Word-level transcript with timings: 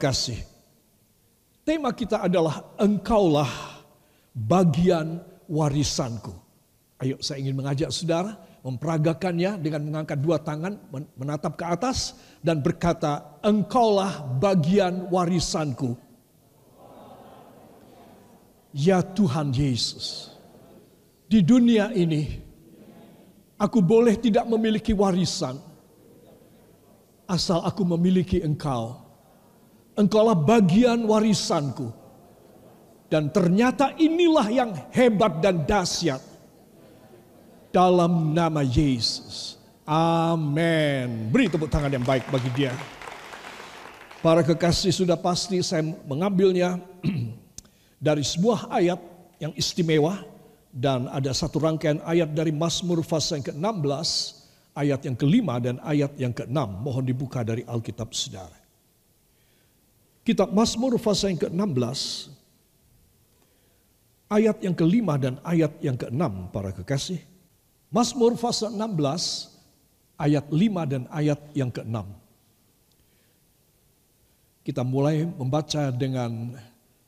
Kekasih, 0.00 0.40
tema 1.60 1.92
kita 1.92 2.24
adalah 2.24 2.72
engkaulah 2.80 3.84
bagian 4.32 5.20
warisanku. 5.44 6.32
Ayo 7.04 7.20
saya 7.20 7.44
ingin 7.44 7.60
mengajak 7.60 7.92
saudara 7.92 8.40
memperagakannya 8.64 9.60
dengan 9.60 9.84
mengangkat 9.84 10.16
dua 10.24 10.40
tangan, 10.40 10.80
menatap 11.20 11.52
ke 11.60 11.68
atas 11.68 12.16
dan 12.40 12.64
berkata, 12.64 13.36
engkaulah 13.44 14.24
bagian 14.40 15.04
warisanku. 15.12 15.92
Ya 18.72 19.04
Tuhan 19.04 19.52
Yesus, 19.52 20.32
di 21.28 21.44
dunia 21.44 21.92
ini 21.92 22.40
aku 23.60 23.84
boleh 23.84 24.16
tidak 24.16 24.48
memiliki 24.48 24.96
warisan, 24.96 25.60
asal 27.28 27.60
aku 27.68 27.84
memiliki 27.84 28.40
engkau. 28.40 29.09
Engkaulah 29.98 30.38
bagian 30.38 31.02
warisanku. 31.06 31.90
Dan 33.10 33.34
ternyata 33.34 33.98
inilah 33.98 34.46
yang 34.50 34.70
hebat 34.94 35.42
dan 35.42 35.66
dahsyat 35.66 36.22
dalam 37.74 38.30
nama 38.30 38.62
Yesus. 38.62 39.58
Amin. 39.82 41.34
Beri 41.34 41.50
tepuk 41.50 41.66
tangan 41.66 41.90
yang 41.90 42.06
baik 42.06 42.22
bagi 42.30 42.46
dia. 42.54 42.70
Para 44.22 44.46
kekasih 44.46 44.94
sudah 44.94 45.18
pasti 45.18 45.58
saya 45.64 45.82
mengambilnya 46.06 46.78
dari 48.06 48.22
sebuah 48.22 48.70
ayat 48.70 49.00
yang 49.42 49.50
istimewa 49.56 50.22
dan 50.70 51.10
ada 51.10 51.34
satu 51.34 51.58
rangkaian 51.58 51.98
ayat 52.06 52.30
dari 52.30 52.54
Mazmur 52.54 53.02
pasal 53.02 53.42
yang 53.42 53.50
ke-16, 53.50 54.10
ayat 54.76 55.00
yang 55.02 55.16
kelima 55.18 55.58
dan 55.58 55.82
ayat 55.82 56.14
yang 56.14 56.30
ke-6. 56.30 56.54
Mohon 56.54 57.04
dibuka 57.08 57.42
dari 57.42 57.66
Alkitab 57.66 58.14
Saudara. 58.14 58.59
Kitab 60.20 60.52
Mazmur 60.52 61.00
pasal 61.00 61.32
yang 61.32 61.40
ke-16 61.48 62.00
ayat 64.30 64.56
yang 64.62 64.76
kelima 64.76 65.18
dan 65.18 65.42
ayat 65.42 65.74
yang 65.82 65.98
keenam 65.98 66.46
para 66.54 66.70
kekasih. 66.70 67.18
Mazmur 67.90 68.38
pasal 68.38 68.76
16 68.78 69.50
ayat 70.14 70.46
5 70.46 70.92
dan 70.92 71.02
ayat 71.10 71.40
yang 71.56 71.72
ke-6. 71.74 72.06
Kita 74.62 74.86
mulai 74.86 75.26
membaca 75.26 75.90
dengan 75.90 76.54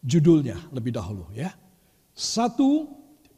judulnya 0.03 0.59
lebih 0.75 0.97
dahulu 0.97 1.31
ya. 1.31 1.55
Satu, 2.17 2.91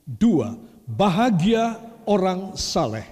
dua, 0.07 0.57
bahagia 0.89 1.77
orang 2.09 2.57
saleh. 2.57 3.05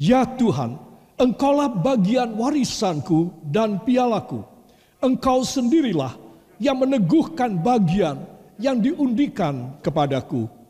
Ya 0.00 0.24
Tuhan, 0.24 0.80
engkaulah 1.20 1.70
bagian 1.70 2.34
warisanku 2.34 3.30
dan 3.46 3.78
pialaku. 3.84 4.42
Engkau 5.00 5.42
sendirilah 5.42 6.16
yang 6.60 6.76
meneguhkan 6.76 7.56
bagian 7.56 8.20
yang 8.60 8.76
diundikan 8.76 9.80
kepadaku 9.80 10.60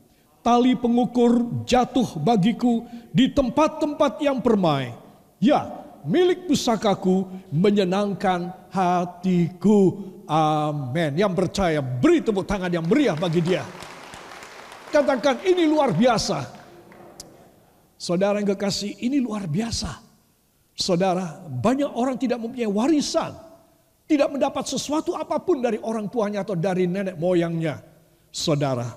tali 0.41 0.76
pengukur 0.76 1.64
jatuh 1.68 2.16
bagiku 2.20 2.84
di 3.12 3.30
tempat-tempat 3.32 4.20
yang 4.24 4.41
permai. 4.41 4.92
Ya, 5.41 5.68
milik 6.04 6.48
pusakaku 6.48 7.28
menyenangkan 7.52 8.52
hatiku. 8.72 10.12
Amin. 10.28 11.16
Yang 11.16 11.32
percaya 11.36 11.80
beri 11.80 12.20
tepuk 12.24 12.44
tangan 12.44 12.72
yang 12.72 12.84
meriah 12.84 13.16
bagi 13.16 13.41
dia. 13.41 13.64
Katakan 14.91 15.47
ini 15.47 15.64
luar 15.70 15.94
biasa. 15.94 16.58
Saudara 18.00 18.41
yang 18.41 18.48
kekasih 18.56 18.97
ini 19.04 19.20
luar 19.20 19.44
biasa. 19.44 20.08
Saudara, 20.72 21.44
banyak 21.44 21.92
orang 21.92 22.16
tidak 22.16 22.41
mempunyai 22.41 22.68
warisan. 22.68 23.36
Tidak 24.10 24.26
mendapat 24.26 24.66
sesuatu 24.66 25.15
apa 25.15 25.38
pun 25.38 25.62
dari 25.62 25.78
orang 25.78 26.10
tuanya 26.10 26.43
atau 26.43 26.59
dari 26.59 26.91
nenek 26.91 27.15
moyangnya. 27.15 27.78
Saudara, 28.34 28.91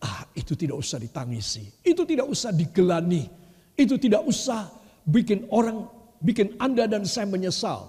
Ah, 0.00 0.24
itu 0.32 0.56
tidak 0.56 0.80
usah 0.80 0.96
ditangisi. 0.96 1.60
Itu 1.84 2.08
tidak 2.08 2.32
usah 2.32 2.56
digelani. 2.56 3.28
Itu 3.76 4.00
tidak 4.00 4.24
usah 4.24 4.72
bikin 5.04 5.44
orang, 5.52 5.84
bikin 6.24 6.56
Anda 6.56 6.88
dan 6.88 7.04
saya 7.04 7.28
menyesal. 7.28 7.84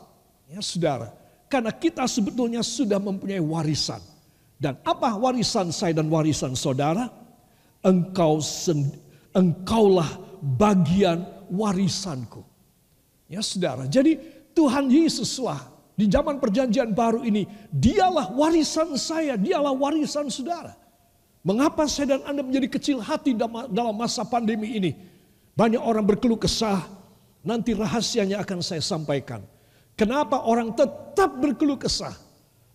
Ya 0.52 0.60
saudara, 0.60 1.16
karena 1.48 1.72
kita 1.72 2.04
sebetulnya 2.12 2.60
sudah 2.60 3.00
mempunyai 3.00 3.40
warisan. 3.40 4.04
Dan 4.60 4.76
apa 4.84 5.16
warisan 5.16 5.72
saya 5.72 5.96
dan 5.96 6.12
warisan 6.12 6.52
saudara? 6.52 7.08
Engkau 7.80 8.44
engkaulah 9.32 10.12
bagian 10.44 11.24
warisanku. 11.48 12.44
Ya 13.32 13.40
saudara, 13.40 13.88
jadi 13.88 14.20
Tuhan 14.52 14.92
Yesuslah 14.92 15.64
di 15.96 16.08
zaman 16.08 16.40
perjanjian 16.40 16.96
baru 16.96 17.22
ini, 17.22 17.46
dialah 17.70 18.32
warisan 18.34 18.96
saya, 18.96 19.36
dialah 19.36 19.76
warisan 19.76 20.32
saudara. 20.32 20.74
Mengapa 21.42 21.90
saya 21.90 22.18
dan 22.18 22.22
Anda 22.30 22.46
menjadi 22.46 22.70
kecil 22.70 22.98
hati 23.02 23.34
dalam 23.34 23.96
masa 23.98 24.22
pandemi 24.22 24.78
ini? 24.78 24.92
Banyak 25.58 25.82
orang 25.82 26.06
berkeluh 26.06 26.38
kesah. 26.38 26.86
Nanti 27.42 27.74
rahasianya 27.74 28.38
akan 28.46 28.62
saya 28.62 28.86
sampaikan. 28.86 29.42
Kenapa 29.98 30.46
orang 30.46 30.70
tetap 30.78 31.42
berkeluh 31.42 31.82
kesah? 31.82 32.14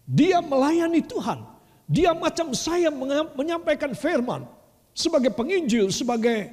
Dia 0.03 0.43
melayani 0.43 1.03
Tuhan. 1.07 1.47
Dia 1.87 2.11
macam 2.11 2.51
saya 2.59 2.91
menyampaikan 3.39 3.95
firman. 3.95 4.43
Sebagai 4.91 5.31
penginjil, 5.31 5.95
sebagai 5.95 6.51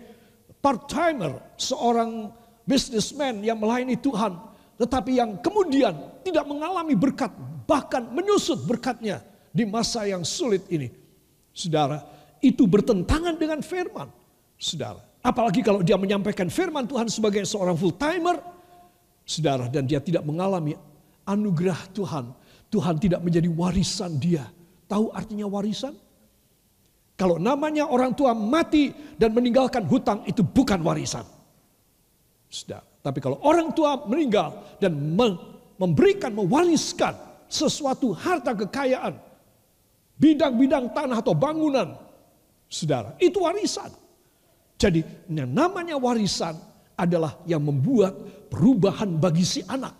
part-timer. 0.61 1.41
Seorang 1.57 2.29
businessman 2.69 3.41
yang 3.41 3.57
melayani 3.57 3.97
Tuhan. 3.97 4.37
Tetapi 4.77 5.11
yang 5.21 5.37
kemudian 5.39 6.23
tidak 6.25 6.45
mengalami 6.49 6.97
berkat. 6.97 7.29
Bahkan 7.63 8.11
menyusut 8.11 8.65
berkatnya 8.67 9.23
di 9.53 9.63
masa 9.63 10.03
yang 10.09 10.25
sulit 10.25 10.65
ini. 10.67 10.89
Saudara, 11.53 12.01
itu 12.41 12.65
bertentangan 12.65 13.37
dengan 13.37 13.61
firman. 13.61 14.09
Saudara, 14.57 14.99
apalagi 15.21 15.61
kalau 15.61 15.85
dia 15.85 15.95
menyampaikan 15.95 16.49
firman 16.49 16.89
Tuhan 16.89 17.07
sebagai 17.07 17.45
seorang 17.45 17.77
full 17.77 17.93
timer, 17.95 18.41
saudara, 19.23 19.69
dan 19.69 19.85
dia 19.85 20.01
tidak 20.01 20.25
mengalami 20.25 20.73
anugerah 21.23 21.79
Tuhan. 21.93 22.33
Tuhan 22.73 22.97
tidak 22.97 23.21
menjadi 23.21 23.47
warisan 23.53 24.17
dia. 24.17 24.49
Tahu 24.89 25.13
artinya 25.13 25.45
warisan? 25.45 25.93
Kalau 27.13 27.37
namanya 27.37 27.85
orang 27.85 28.17
tua 28.17 28.33
mati 28.33 28.89
dan 29.15 29.31
meninggalkan 29.37 29.85
hutang 29.85 30.25
itu 30.25 30.41
bukan 30.41 30.81
warisan. 30.81 31.23
Saudara, 32.49 32.83
tapi 33.03 33.19
kalau 33.19 33.35
orang 33.43 33.75
tua 33.75 33.99
meninggal 34.07 34.79
dan 34.79 34.95
memberikan, 35.75 36.31
mewariskan 36.31 37.11
sesuatu 37.51 38.15
harta 38.15 38.55
kekayaan, 38.55 39.19
bidang-bidang 40.15 40.95
tanah 40.95 41.19
atau 41.19 41.35
bangunan. 41.35 41.99
Saudara, 42.71 43.13
itu 43.19 43.43
warisan. 43.43 43.91
Jadi 44.79 45.03
yang 45.27 45.51
namanya 45.51 45.99
warisan 45.99 46.55
adalah 46.95 47.37
yang 47.43 47.59
membuat 47.59 48.15
perubahan 48.47 49.19
bagi 49.19 49.43
si 49.43 49.59
anak. 49.67 49.93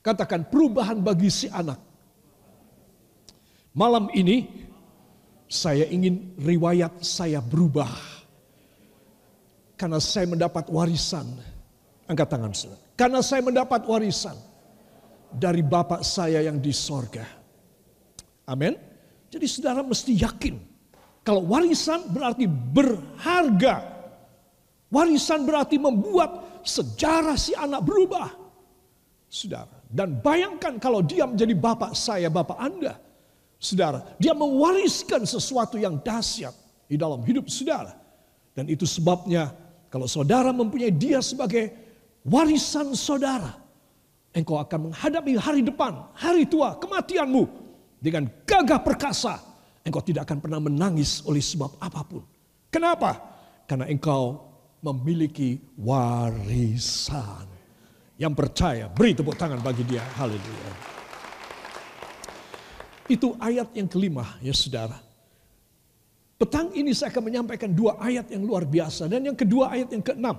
Katakan 0.00 0.48
perubahan 0.48 1.04
bagi 1.04 1.28
si 1.28 1.52
anak. 1.52 1.76
Malam 3.76 4.08
ini 4.16 4.48
saya 5.52 5.84
ingin 5.84 6.32
riwayat 6.40 7.04
saya 7.04 7.44
berubah. 7.44 7.92
Karena 9.78 10.00
saya 10.02 10.26
mendapat 10.26 10.66
warisan. 10.72 11.28
Angkat 12.08 12.28
tangan 12.32 12.52
saudara. 12.56 12.80
Karena 12.96 13.20
saya 13.20 13.44
mendapat 13.44 13.84
warisan 13.84 14.34
dari 15.28 15.60
Bapak 15.60 16.00
saya 16.00 16.40
yang 16.40 16.56
di 16.56 16.72
sorga. 16.72 17.24
Amin. 18.48 18.72
Jadi 19.28 19.44
saudara 19.44 19.84
mesti 19.84 20.16
yakin. 20.16 20.56
Kalau 21.20 21.44
warisan 21.44 22.08
berarti 22.08 22.48
berharga. 22.48 23.84
Warisan 24.88 25.44
berarti 25.44 25.76
membuat 25.76 26.64
sejarah 26.64 27.36
si 27.36 27.52
anak 27.52 27.84
berubah. 27.84 28.32
Saudara. 29.28 29.84
Dan 29.92 30.24
bayangkan 30.24 30.80
kalau 30.80 31.04
dia 31.04 31.28
menjadi 31.28 31.52
bapak 31.52 31.92
saya, 31.92 32.32
bapak 32.32 32.56
anda. 32.56 32.96
Saudara, 33.60 34.00
dia 34.16 34.32
mewariskan 34.32 35.28
sesuatu 35.28 35.76
yang 35.76 36.00
dahsyat 36.00 36.56
di 36.88 36.96
dalam 36.96 37.20
hidup 37.20 37.52
saudara. 37.52 37.92
Dan 38.56 38.64
itu 38.72 38.88
sebabnya 38.88 39.52
kalau 39.92 40.08
saudara 40.08 40.52
mempunyai 40.56 40.92
dia 40.92 41.20
sebagai 41.20 41.87
warisan 42.26 42.94
saudara. 42.96 43.54
Engkau 44.34 44.60
akan 44.60 44.92
menghadapi 44.92 45.34
hari 45.40 45.64
depan, 45.64 45.98
hari 46.14 46.44
tua, 46.46 46.76
kematianmu 46.78 47.68
dengan 47.98 48.30
gagah 48.46 48.78
perkasa, 48.78 49.42
engkau 49.82 49.98
tidak 50.04 50.28
akan 50.30 50.38
pernah 50.38 50.60
menangis 50.62 51.24
oleh 51.26 51.42
sebab 51.42 51.74
apa 51.82 52.06
pun. 52.06 52.22
Kenapa? 52.70 53.18
Karena 53.66 53.90
engkau 53.90 54.38
memiliki 54.84 55.58
warisan. 55.80 57.50
Yang 58.18 58.34
percaya, 58.34 58.86
beri 58.90 59.14
tepuk 59.14 59.34
tangan 59.38 59.62
bagi 59.62 59.82
dia. 59.86 60.02
Haleluya. 60.18 60.72
Itu 63.08 63.34
ayat 63.40 63.72
yang 63.74 63.88
kelima 63.88 64.38
ya 64.44 64.52
saudara. 64.52 64.98
Petang 66.38 66.70
ini 66.74 66.94
saya 66.94 67.10
akan 67.10 67.24
menyampaikan 67.30 67.70
dua 67.74 67.98
ayat 67.98 68.30
yang 68.30 68.46
luar 68.46 68.62
biasa. 68.62 69.10
Dan 69.10 69.26
yang 69.26 69.34
kedua 69.38 69.74
ayat 69.74 69.90
yang 69.90 70.04
keenam. 70.04 70.38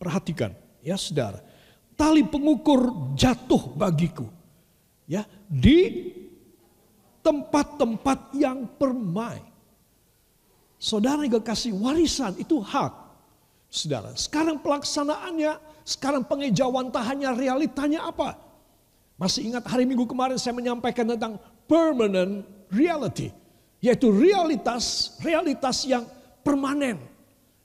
Perhatikan 0.00 0.52
ya 0.84 0.96
saudara. 0.96 1.40
Tali 1.96 2.24
pengukur 2.24 3.12
jatuh 3.12 3.76
bagiku. 3.76 4.26
Ya, 5.04 5.26
di 5.50 6.12
tempat-tempat 7.20 8.32
yang 8.36 8.64
permai. 8.78 9.42
Saudara 10.80 11.20
yang 11.26 11.44
kasih 11.44 11.76
warisan 11.76 12.40
itu 12.40 12.56
hak. 12.62 13.12
Saudara, 13.68 14.16
sekarang 14.16 14.58
pelaksanaannya, 14.58 15.60
sekarang 15.84 16.24
pengejauhan 16.24 16.88
tahannya, 16.90 17.30
realitanya 17.36 18.08
apa? 18.08 18.34
Masih 19.20 19.52
ingat 19.52 19.68
hari 19.68 19.84
Minggu 19.84 20.08
kemarin 20.08 20.40
saya 20.40 20.56
menyampaikan 20.56 21.04
tentang 21.04 21.36
permanent 21.68 22.42
reality. 22.72 23.28
Yaitu 23.84 24.08
realitas, 24.08 25.16
realitas 25.20 25.84
yang 25.84 26.08
permanen, 26.40 27.00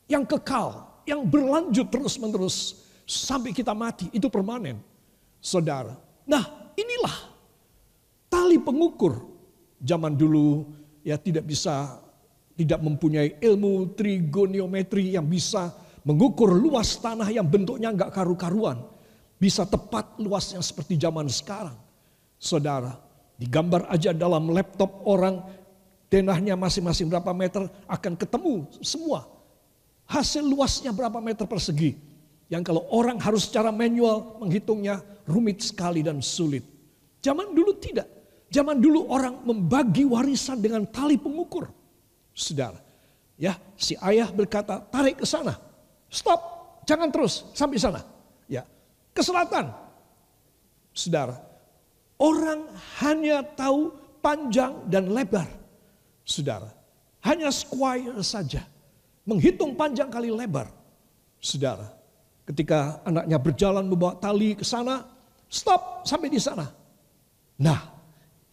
yang 0.08 0.28
kekal, 0.28 0.84
yang 1.08 1.24
berlanjut 1.24 1.88
terus 1.88 2.20
menerus. 2.20 2.85
Sampai 3.06 3.54
kita 3.54 3.78
mati, 3.78 4.10
itu 4.10 4.28
permanen. 4.34 4.82
Saudara, 5.38 5.94
nah 6.26 6.74
inilah 6.74 7.16
tali 8.26 8.58
pengukur. 8.58 9.38
Zaman 9.78 10.18
dulu 10.18 10.66
ya 11.06 11.22
tidak 11.22 11.46
bisa 11.46 12.02
tidak 12.58 12.82
mempunyai 12.82 13.38
ilmu 13.38 13.94
trigoniometri 13.94 15.14
yang 15.14 15.30
bisa 15.30 15.70
mengukur 16.02 16.50
luas 16.50 16.98
tanah 16.98 17.30
yang 17.30 17.46
bentuknya 17.46 17.94
enggak 17.94 18.10
karu-karuan. 18.10 18.82
Bisa 19.38 19.68
tepat 19.68 20.18
luasnya 20.18 20.64
seperti 20.66 20.98
zaman 20.98 21.30
sekarang. 21.30 21.78
Saudara, 22.40 22.98
digambar 23.36 23.86
aja 23.92 24.16
dalam 24.16 24.50
laptop 24.50 25.04
orang 25.06 25.44
denahnya 26.08 26.56
masing-masing 26.56 27.12
berapa 27.12 27.36
meter 27.36 27.68
akan 27.86 28.14
ketemu 28.16 28.66
semua. 28.80 29.28
Hasil 30.08 30.46
luasnya 30.46 30.96
berapa 30.96 31.20
meter 31.20 31.44
persegi. 31.46 31.98
Yang 32.50 32.74
kalau 32.74 32.84
orang 32.94 33.18
harus 33.18 33.50
secara 33.50 33.74
manual 33.74 34.38
menghitungnya 34.38 35.02
rumit 35.26 35.66
sekali 35.66 36.06
dan 36.06 36.22
sulit. 36.22 36.62
Zaman 37.26 37.58
dulu 37.58 37.74
tidak. 37.82 38.06
Zaman 38.54 38.78
dulu 38.78 39.10
orang 39.10 39.42
membagi 39.42 40.06
warisan 40.06 40.62
dengan 40.62 40.86
tali 40.86 41.18
pengukur 41.18 41.66
saudara. 42.36 42.78
Ya, 43.40 43.56
si 43.80 43.96
ayah 44.04 44.30
berkata, 44.30 44.84
tarik 44.92 45.24
ke 45.24 45.26
sana. 45.28 45.56
Stop, 46.12 46.40
jangan 46.84 47.10
terus 47.10 47.48
sampai 47.56 47.80
sana. 47.80 48.04
Ya, 48.46 48.68
ke 49.16 49.24
selatan. 49.24 49.72
Saudara, 50.96 51.40
orang 52.20 52.68
hanya 53.04 53.44
tahu 53.44 53.92
panjang 54.20 54.76
dan 54.88 55.12
lebar. 55.12 55.48
Saudara, 56.24 56.72
hanya 57.24 57.52
square 57.52 58.20
saja. 58.24 58.64
Menghitung 59.26 59.76
panjang 59.76 60.08
kali 60.08 60.32
lebar. 60.32 60.72
Saudara, 61.42 61.92
ketika 62.46 63.02
anaknya 63.04 63.38
berjalan 63.42 63.86
membawa 63.90 64.16
tali 64.22 64.54
ke 64.54 64.62
sana, 64.62 65.02
stop 65.50 66.06
sampai 66.06 66.30
di 66.30 66.38
sana. 66.38 66.70
Nah, 67.62 67.80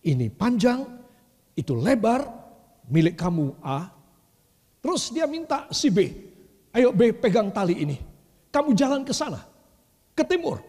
ini 0.02 0.32
panjang, 0.32 0.82
itu 1.52 1.76
lebar, 1.76 2.24
milik 2.88 3.14
kamu 3.14 3.60
A. 3.60 3.92
Terus 4.82 5.12
dia 5.14 5.28
minta 5.28 5.70
si 5.70 5.92
B, 5.92 6.08
ayo 6.74 6.90
B 6.90 7.14
pegang 7.14 7.52
tali 7.52 7.78
ini. 7.78 7.96
Kamu 8.52 8.74
jalan 8.76 9.04
ke 9.04 9.14
sana, 9.14 9.40
ke 10.16 10.24
timur. 10.26 10.60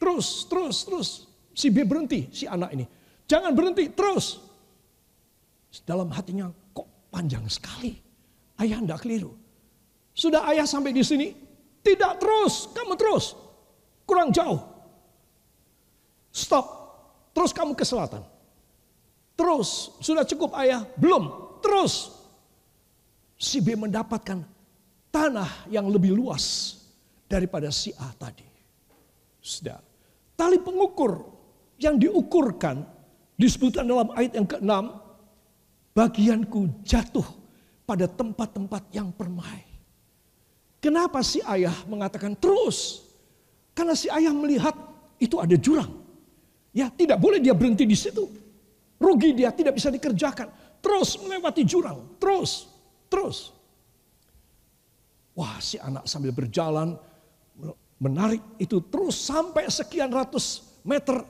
Terus, 0.00 0.44
terus, 0.48 0.76
terus. 0.84 1.08
Si 1.54 1.70
B 1.70 1.86
berhenti, 1.86 2.28
si 2.34 2.44
anak 2.50 2.74
ini. 2.74 2.84
Jangan 3.24 3.54
berhenti, 3.54 3.88
terus. 3.92 4.42
Dalam 5.86 6.10
hatinya, 6.10 6.50
kok 6.74 7.08
panjang 7.08 7.46
sekali. 7.46 7.94
Ayah 8.58 8.82
hendak 8.82 9.02
keliru. 9.02 9.34
Sudah 10.14 10.46
ayah 10.50 10.66
sampai 10.66 10.94
di 10.94 11.02
sini, 11.02 11.34
tidak 11.84 12.16
terus, 12.16 12.72
kamu 12.72 12.96
terus. 12.96 13.36
Kurang 14.08 14.32
jauh. 14.32 14.60
Stop. 16.32 16.66
Terus 17.36 17.52
kamu 17.52 17.76
ke 17.76 17.84
selatan. 17.84 18.24
Terus, 19.36 19.92
sudah 20.00 20.24
cukup 20.24 20.56
ayah? 20.56 20.88
Belum. 20.96 21.28
Terus. 21.60 22.10
Si 23.36 23.60
B 23.60 23.76
mendapatkan 23.76 24.40
tanah 25.12 25.68
yang 25.68 25.84
lebih 25.92 26.16
luas 26.16 26.78
daripada 27.28 27.68
si 27.68 27.92
A 28.00 28.08
tadi. 28.16 28.46
Sudah. 29.44 29.78
Tali 30.34 30.56
pengukur 30.56 31.20
yang 31.76 32.00
diukurkan 32.00 32.80
disebutkan 33.36 33.84
dalam 33.84 34.08
ayat 34.16 34.32
yang 34.40 34.48
ke-6. 34.48 34.72
Bagianku 35.94 36.82
jatuh 36.82 37.26
pada 37.86 38.10
tempat-tempat 38.10 38.82
yang 38.90 39.14
permai. 39.14 39.73
Kenapa 40.84 41.24
si 41.24 41.40
ayah 41.48 41.72
mengatakan 41.88 42.36
terus? 42.36 43.08
Karena 43.72 43.96
si 43.96 44.12
ayah 44.12 44.36
melihat 44.36 44.76
itu 45.16 45.40
ada 45.40 45.56
jurang. 45.56 45.88
Ya 46.76 46.92
tidak 46.92 47.16
boleh 47.24 47.40
dia 47.40 47.56
berhenti 47.56 47.88
di 47.88 47.96
situ. 47.96 48.28
Rugi 49.00 49.32
dia 49.32 49.48
tidak 49.48 49.80
bisa 49.80 49.88
dikerjakan. 49.88 50.52
Terus 50.84 51.16
melewati 51.24 51.64
jurang. 51.64 52.04
Terus. 52.20 52.68
Terus. 53.08 53.56
Wah 55.32 55.56
si 55.56 55.80
anak 55.80 56.04
sambil 56.04 56.36
berjalan. 56.36 57.00
Menarik 57.96 58.44
itu 58.60 58.84
terus 58.84 59.16
sampai 59.24 59.64
sekian 59.72 60.12
ratus 60.12 60.68
meter. 60.84 61.24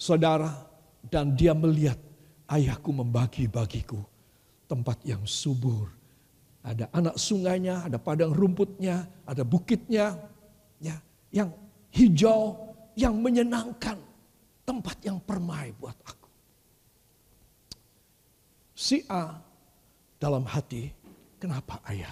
Saudara. 0.00 0.48
Dan 1.02 1.36
dia 1.36 1.52
melihat 1.52 2.00
ayahku 2.48 2.88
membagi 2.88 3.50
bagiku 3.52 4.00
tempat 4.64 4.96
yang 5.04 5.20
subur. 5.28 6.01
Ada 6.62 6.86
anak 6.94 7.18
sungainya, 7.18 7.82
ada 7.82 7.98
padang 7.98 8.30
rumputnya, 8.30 9.06
ada 9.26 9.42
bukitnya. 9.42 10.14
ya 10.78 10.96
Yang 11.34 11.50
hijau, 11.90 12.56
yang 12.94 13.18
menyenangkan. 13.18 13.98
Tempat 14.62 14.96
yang 15.02 15.18
permai 15.18 15.74
buat 15.74 15.98
aku 16.06 16.22
si 18.82 19.06
A 19.06 19.38
dalam 20.18 20.42
hati, 20.42 20.90
kenapa 21.38 21.78
ayah 21.86 22.10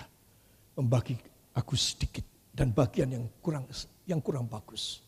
membagi 0.78 1.18
aku 1.50 1.74
sedikit 1.74 2.22
dan 2.54 2.70
bagian 2.70 3.10
yang 3.10 3.26
kurang 3.42 3.66
yang 4.06 4.22
kurang 4.22 4.46
bagus, 4.46 5.02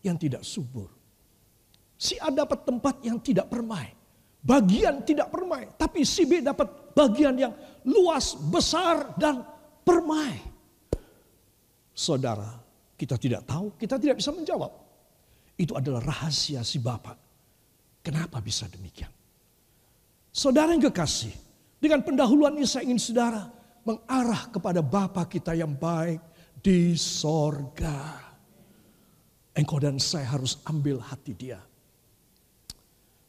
yang 0.00 0.16
tidak 0.16 0.40
subur. 0.40 0.88
Si 2.00 2.16
A 2.16 2.32
dapat 2.32 2.64
tempat 2.64 3.04
yang 3.04 3.20
tidak 3.20 3.52
permai, 3.52 3.92
bagian 4.48 5.04
tidak 5.04 5.28
permai, 5.28 5.68
tapi 5.76 6.08
si 6.08 6.24
B 6.24 6.40
dapat 6.40 6.96
bagian 6.96 7.36
yang 7.36 7.52
luas, 7.84 8.32
besar 8.48 9.12
dan 9.20 9.44
permai. 9.84 10.40
Saudara, 11.92 12.56
kita 12.96 13.20
tidak 13.20 13.44
tahu, 13.44 13.76
kita 13.76 14.00
tidak 14.00 14.16
bisa 14.16 14.32
menjawab. 14.32 14.72
Itu 15.60 15.76
adalah 15.76 16.00
rahasia 16.00 16.64
si 16.64 16.80
Bapak. 16.80 17.18
Kenapa 18.00 18.40
bisa 18.40 18.64
demikian? 18.72 19.10
Saudara 20.32 20.72
yang 20.72 20.88
kekasih, 20.88 21.34
dengan 21.76 22.00
pendahuluan 22.00 22.56
ini 22.56 22.64
saya 22.64 22.88
ingin 22.88 22.96
saudara 22.96 23.52
mengarah 23.84 24.48
kepada 24.48 24.80
Bapa 24.80 25.28
kita 25.28 25.52
yang 25.52 25.76
baik 25.76 26.22
di 26.62 26.96
sorga. 26.96 28.24
Engkau 29.58 29.82
dan 29.82 29.98
saya 29.98 30.38
harus 30.38 30.62
ambil 30.70 31.02
hati 31.02 31.34
dia. 31.34 31.58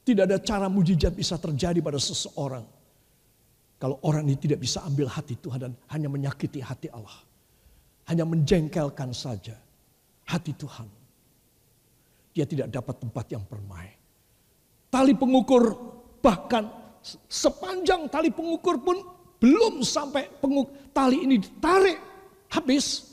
Tidak 0.03 0.23
ada 0.25 0.37
cara 0.41 0.67
mujizat 0.71 1.13
bisa 1.13 1.37
terjadi 1.37 1.79
pada 1.83 2.01
seseorang. 2.01 2.65
Kalau 3.79 3.95
orang 4.03 4.27
ini 4.27 4.35
tidak 4.35 4.59
bisa 4.59 4.83
ambil 4.83 5.07
hati 5.07 5.39
Tuhan 5.39 5.59
dan 5.59 5.73
hanya 5.95 6.11
menyakiti 6.11 6.59
hati 6.59 6.91
Allah. 6.91 7.15
Hanya 8.11 8.25
menjengkelkan 8.25 9.13
saja 9.13 9.55
hati 10.27 10.51
Tuhan. 10.57 10.87
Dia 12.35 12.43
tidak 12.43 12.73
dapat 12.73 12.95
tempat 12.99 13.25
yang 13.31 13.43
permai. 13.47 13.87
Tali 14.89 15.13
pengukur 15.13 15.63
bahkan 16.19 16.65
sepanjang 17.29 18.11
tali 18.11 18.33
pengukur 18.33 18.81
pun 18.81 18.97
belum 19.39 19.79
sampai 19.87 20.27
penguk, 20.43 20.91
tali 20.91 21.23
ini 21.23 21.39
ditarik 21.39 21.97
habis. 22.51 23.07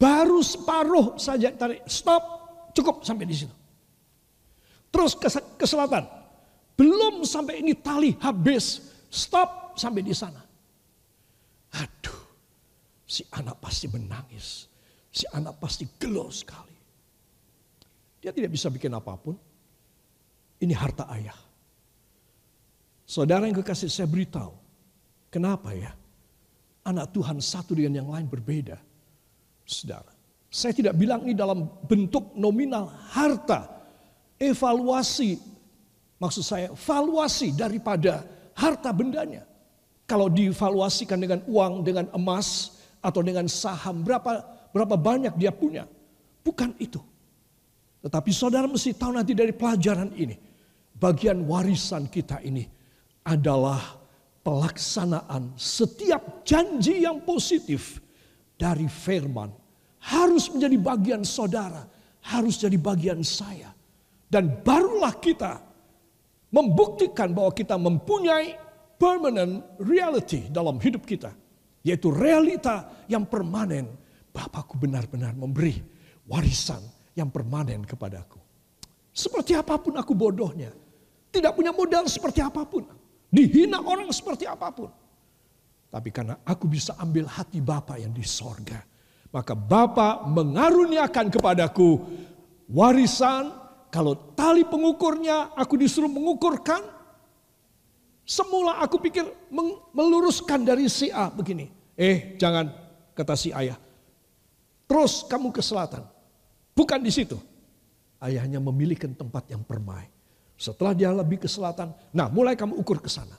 Baru 0.00 0.40
separuh 0.40 1.20
saja 1.20 1.52
tarik, 1.52 1.84
stop, 1.84 2.22
cukup 2.72 3.04
sampai 3.04 3.28
di 3.28 3.36
situ. 3.36 3.54
Terus 4.90 5.14
ke, 5.14 5.30
ke 5.30 5.66
selatan, 5.66 6.04
belum 6.74 7.22
sampai 7.22 7.62
ini 7.62 7.78
tali 7.78 8.18
habis, 8.18 8.90
stop 9.06 9.78
sampai 9.78 10.02
di 10.02 10.14
sana. 10.14 10.42
Aduh, 11.78 12.20
si 13.06 13.22
anak 13.30 13.62
pasti 13.62 13.86
menangis, 13.86 14.66
si 15.14 15.24
anak 15.30 15.62
pasti 15.62 15.86
gelo 15.96 16.26
sekali. 16.28 16.76
Dia 18.20 18.34
tidak 18.36 18.52
bisa 18.52 18.68
bikin 18.68 18.92
apa 18.92 19.16
pun. 19.16 19.32
Ini 20.60 20.76
harta 20.76 21.08
ayah. 21.16 21.38
Saudara 23.08 23.48
yang 23.48 23.56
kekasih 23.58 23.88
saya 23.88 24.04
beritahu. 24.04 24.52
Kenapa 25.32 25.72
ya? 25.72 25.96
Anak 26.84 27.16
Tuhan 27.16 27.40
satu 27.40 27.72
dengan 27.72 28.04
yang 28.04 28.08
lain 28.12 28.28
berbeda. 28.28 28.76
Saudara. 29.64 30.12
Saya 30.52 30.76
tidak 30.76 30.98
bilang 31.00 31.24
ini 31.24 31.32
dalam 31.32 31.64
bentuk 31.88 32.36
nominal 32.36 32.92
harta. 33.08 33.79
Evaluasi. 34.40 35.36
Maksud 36.16 36.44
saya 36.44 36.68
valuasi 36.72 37.52
daripada 37.52 38.24
harta 38.56 38.90
bendanya. 38.90 39.44
Kalau 40.08 40.26
dievaluasikan 40.26 41.20
dengan 41.20 41.44
uang, 41.46 41.84
dengan 41.86 42.08
emas, 42.16 42.80
atau 43.00 43.24
dengan 43.24 43.48
saham, 43.48 44.04
berapa 44.04 44.44
berapa 44.70 44.96
banyak 44.96 45.34
dia 45.40 45.50
punya. 45.50 45.88
Bukan 46.44 46.76
itu. 46.80 47.00
Tetapi 48.00 48.30
saudara 48.32 48.64
mesti 48.64 48.96
tahu 48.96 49.12
nanti 49.12 49.36
dari 49.36 49.52
pelajaran 49.52 50.12
ini 50.16 50.36
bagian 50.96 51.44
warisan 51.44 52.08
kita 52.08 52.40
ini 52.40 52.64
adalah 53.28 54.00
pelaksanaan 54.40 55.52
setiap 55.60 56.40
janji 56.48 57.04
yang 57.04 57.20
positif 57.28 58.00
dari 58.56 58.88
firman 58.88 59.52
harus 60.00 60.48
menjadi 60.48 60.76
bagian 60.80 61.22
saudara, 61.28 61.84
harus 62.24 62.56
jadi 62.56 62.76
bagian 62.80 63.20
saya. 63.20 63.68
Dan 64.30 64.62
barulah 64.62 65.18
kita 65.18 65.58
membuktikan 66.54 67.34
bahwa 67.34 67.50
kita 67.50 67.74
mempunyai 67.74 68.54
permanent 68.94 69.66
reality 69.82 70.46
dalam 70.46 70.78
hidup 70.78 71.02
kita. 71.02 71.34
Yaitu 71.82 72.14
realita 72.14 73.04
yang 73.10 73.26
permanen. 73.26 73.90
Bapakku 74.30 74.78
benar-benar 74.78 75.34
memberi 75.34 75.74
warisan 76.30 76.78
yang 77.18 77.34
permanen 77.34 77.82
kepadaku. 77.82 78.38
Seperti 79.10 79.58
apa 79.58 79.74
pun 79.82 79.98
aku 79.98 80.14
bodohnya. 80.14 80.70
Tidak 81.30 81.50
punya 81.50 81.74
modal 81.74 82.06
seperti 82.06 82.38
apa 82.38 82.62
pun. 82.62 82.86
Dihina 83.30 83.82
orang 83.82 84.10
seperti 84.14 84.46
apa 84.46 84.70
pun. 84.70 84.90
Tapi 85.90 86.08
karena 86.14 86.38
aku 86.46 86.70
bisa 86.70 86.94
ambil 87.02 87.26
hati 87.26 87.58
Bapa 87.58 87.98
yang 87.98 88.14
di 88.14 88.22
sorga. 88.22 88.78
Maka 89.30 89.54
Bapa 89.58 90.26
mengaruniakan 90.26 91.26
kepadaku 91.30 91.98
warisan. 92.70 93.59
Kalau 93.90 94.14
tali 94.38 94.62
pengukurnya 94.62 95.50
aku 95.58 95.74
disuruh 95.74 96.10
mengukurkan. 96.10 97.02
Semula 98.22 98.78
aku 98.78 99.02
pikir 99.02 99.26
meluruskan 99.90 100.62
dari 100.62 100.86
si 100.86 101.10
A 101.10 101.26
begini. 101.26 101.66
Eh 101.98 102.38
jangan 102.38 102.70
kata 103.18 103.34
si 103.34 103.50
ayah. 103.50 103.74
Terus 104.86 105.26
kamu 105.26 105.50
ke 105.50 105.58
selatan. 105.58 106.06
Bukan 106.78 107.02
di 107.02 107.10
situ. 107.10 107.34
Ayahnya 108.22 108.62
memilihkan 108.62 109.10
tempat 109.18 109.50
yang 109.50 109.66
permai. 109.66 110.06
Setelah 110.54 110.94
dia 110.94 111.10
lebih 111.10 111.42
ke 111.42 111.48
selatan, 111.50 111.90
nah 112.14 112.30
mulai 112.30 112.54
kamu 112.54 112.78
ukur 112.78 113.02
ke 113.02 113.10
sana. 113.10 113.34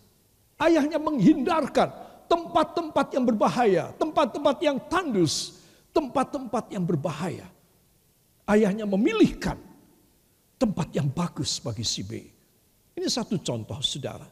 Ayahnya 0.59 0.99
menghindarkan 0.99 1.87
tempat-tempat 2.27 3.07
yang 3.15 3.23
berbahaya, 3.23 3.93
tempat-tempat 3.95 4.57
yang 4.59 4.77
tandus, 4.89 5.61
tempat-tempat 5.95 6.67
yang 6.73 6.83
berbahaya. 6.83 7.47
Ayahnya 8.43 8.89
memilihkan 8.89 9.55
tempat 10.61 10.93
yang 10.93 11.09
bagus 11.09 11.57
bagi 11.57 11.81
si 11.81 12.05
B. 12.05 12.21
Ini 12.93 13.09
satu 13.09 13.41
contoh 13.41 13.81
saudara. 13.81 14.29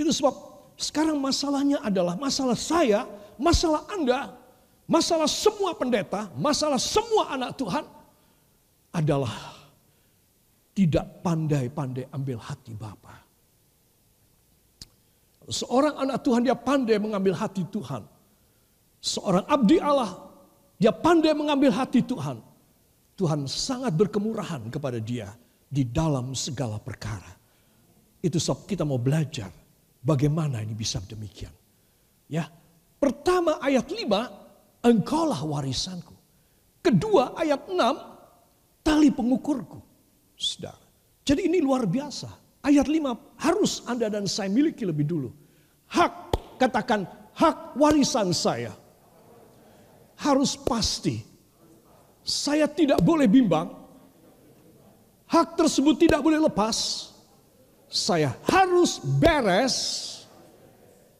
Itu 0.00 0.08
sebab 0.08 0.32
sekarang 0.80 1.20
masalahnya 1.20 1.84
adalah 1.84 2.16
masalah 2.16 2.56
saya, 2.56 3.04
masalah 3.36 3.84
Anda, 3.92 4.32
masalah 4.88 5.28
semua 5.28 5.76
pendeta, 5.76 6.32
masalah 6.40 6.80
semua 6.80 7.36
anak 7.36 7.52
Tuhan 7.60 7.84
adalah 8.96 9.60
tidak 10.72 11.04
pandai-pandai 11.20 12.08
ambil 12.16 12.40
hati 12.40 12.72
Bapak. 12.72 13.20
Seorang 15.52 16.00
anak 16.00 16.24
Tuhan 16.24 16.44
dia 16.48 16.56
pandai 16.56 16.96
mengambil 16.96 17.36
hati 17.36 17.64
Tuhan. 17.68 18.04
Seorang 19.04 19.44
abdi 19.44 19.76
Allah 19.80 20.16
dia 20.80 20.94
pandai 20.96 21.36
mengambil 21.36 21.76
hati 21.76 22.00
Tuhan. 22.00 22.40
Tuhan 23.18 23.50
sangat 23.50 23.90
berkemurahan 23.98 24.70
kepada 24.70 25.02
dia 25.02 25.34
di 25.68 25.84
dalam 25.84 26.32
segala 26.32 26.80
perkara. 26.80 27.36
Itu 28.18 28.40
sebab 28.40 28.66
kita 28.66 28.82
mau 28.82 28.98
belajar 28.98 29.52
bagaimana 30.02 30.64
ini 30.64 30.74
bisa 30.74 30.98
demikian. 31.04 31.52
Ya, 32.28 32.48
pertama 32.98 33.60
ayat 33.62 33.86
5, 33.88 34.84
engkaulah 34.84 35.40
warisanku. 35.44 36.16
Kedua 36.82 37.36
ayat 37.36 37.68
6, 37.68 37.76
tali 38.82 39.12
pengukurku. 39.12 39.80
Saudara. 40.38 40.80
Jadi 41.28 41.44
ini 41.44 41.60
luar 41.60 41.84
biasa. 41.84 42.30
Ayat 42.64 42.88
5 42.88 43.38
harus 43.44 43.84
Anda 43.84 44.08
dan 44.08 44.24
saya 44.24 44.48
miliki 44.48 44.88
lebih 44.88 45.04
dulu. 45.04 45.30
Hak, 45.92 46.32
katakan 46.56 47.04
hak 47.36 47.76
warisan 47.76 48.32
saya. 48.32 48.72
Harus 50.18 50.58
pasti. 50.58 51.22
Saya 52.24 52.66
tidak 52.66 53.00
boleh 53.04 53.28
bimbang. 53.30 53.70
Hak 55.28 55.60
tersebut 55.60 56.00
tidak 56.00 56.24
boleh 56.24 56.40
lepas. 56.40 57.08
Saya 57.88 58.36
harus 58.48 59.00
beres 59.00 59.76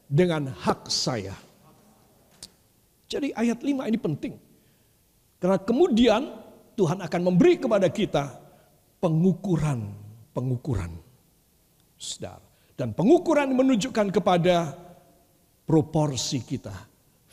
dengan 0.09 0.49
hak 0.53 0.89
saya. 0.89 1.37
Jadi 3.09 3.33
ayat 3.37 3.61
5 3.61 3.89
ini 3.89 3.99
penting. 4.01 4.35
Karena 5.41 5.61
kemudian 5.61 6.23
Tuhan 6.77 7.01
akan 7.05 7.21
memberi 7.25 7.57
kepada 7.61 7.89
kita 7.89 8.37
pengukuran, 9.01 9.93
pengukuran. 10.33 10.93
Saudara. 11.97 12.45
Dan 12.79 12.95
pengukuran 12.95 13.53
menunjukkan 13.59 14.15
kepada 14.15 14.71
proporsi 15.67 16.41
kita, 16.41 16.73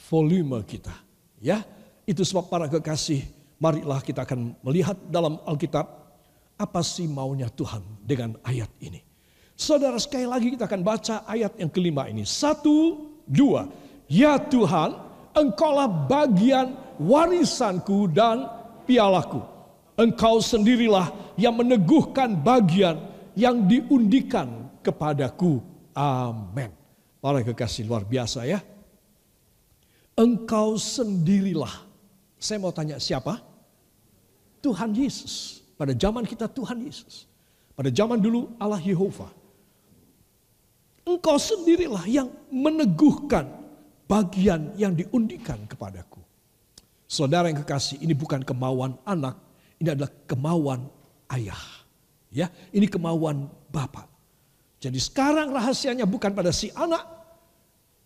volume 0.10 0.66
kita. 0.66 0.92
Ya, 1.38 1.62
itu 2.10 2.26
sebab 2.26 2.50
para 2.50 2.66
kekasih, 2.66 3.22
marilah 3.62 4.02
kita 4.02 4.26
akan 4.26 4.58
melihat 4.66 4.98
dalam 5.06 5.38
Alkitab 5.46 6.05
apa 6.56 6.82
sih 6.84 7.08
maunya 7.08 7.52
Tuhan 7.52 7.84
dengan 8.04 8.40
ayat 8.44 8.72
ini. 8.80 9.04
Saudara 9.56 9.96
sekali 10.00 10.28
lagi 10.28 10.52
kita 10.52 10.68
akan 10.68 10.82
baca 10.84 11.24
ayat 11.28 11.56
yang 11.56 11.72
kelima 11.72 12.12
ini. 12.12 12.28
Satu, 12.28 13.08
dua. 13.24 13.72
Ya 14.12 14.36
Tuhan, 14.36 14.96
engkaulah 15.32 15.88
bagian 15.88 16.76
warisanku 17.00 18.12
dan 18.12 18.48
pialaku. 18.84 19.40
Engkau 19.96 20.44
sendirilah 20.44 21.12
yang 21.40 21.56
meneguhkan 21.56 22.36
bagian 22.36 23.00
yang 23.32 23.64
diundikan 23.64 24.68
kepadaku. 24.84 25.64
Amin. 25.96 26.72
Para 27.24 27.40
kekasih 27.40 27.88
luar 27.88 28.04
biasa 28.04 28.44
ya. 28.44 28.60
Engkau 30.20 30.76
sendirilah. 30.76 31.88
Saya 32.36 32.60
mau 32.60 32.76
tanya 32.76 33.00
siapa? 33.00 33.40
Tuhan 34.60 34.92
Yesus. 34.92 35.65
Pada 35.76 35.92
zaman 35.92 36.24
kita 36.24 36.48
Tuhan 36.48 36.80
Yesus. 36.84 37.28
Pada 37.76 37.92
zaman 37.92 38.20
dulu 38.20 38.56
Allah 38.56 38.80
Yehova. 38.80 39.28
Engkau 41.06 41.38
sendirilah 41.38 42.08
yang 42.10 42.32
meneguhkan 42.50 43.46
bagian 44.10 44.74
yang 44.80 44.96
diundikan 44.96 45.68
kepadaku. 45.70 46.24
Saudara 47.06 47.52
yang 47.52 47.62
kekasih, 47.62 48.02
ini 48.02 48.18
bukan 48.18 48.42
kemauan 48.42 48.98
anak, 49.06 49.38
ini 49.78 49.94
adalah 49.94 50.10
kemauan 50.26 50.90
ayah. 51.30 51.62
Ya, 52.34 52.50
ini 52.74 52.90
kemauan 52.90 53.48
bapak. 53.70 54.10
Jadi 54.82 54.98
sekarang 54.98 55.54
rahasianya 55.54 56.10
bukan 56.10 56.34
pada 56.34 56.50
si 56.50 56.74
anak. 56.74 57.06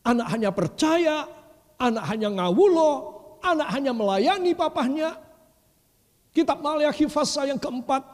Anak 0.03 0.27
hanya 0.31 0.49
percaya, 0.51 1.27
anak 1.79 2.03
hanya 2.11 2.29
ngawulo, 2.31 2.91
anak 3.39 3.67
hanya 3.71 3.91
melayani 3.95 4.51
papahnya. 4.53 5.15
Kitab 6.29 6.61
Maliaki 6.61 7.09
pasal 7.09 7.49
yang 7.49 7.59
keempat, 7.61 8.05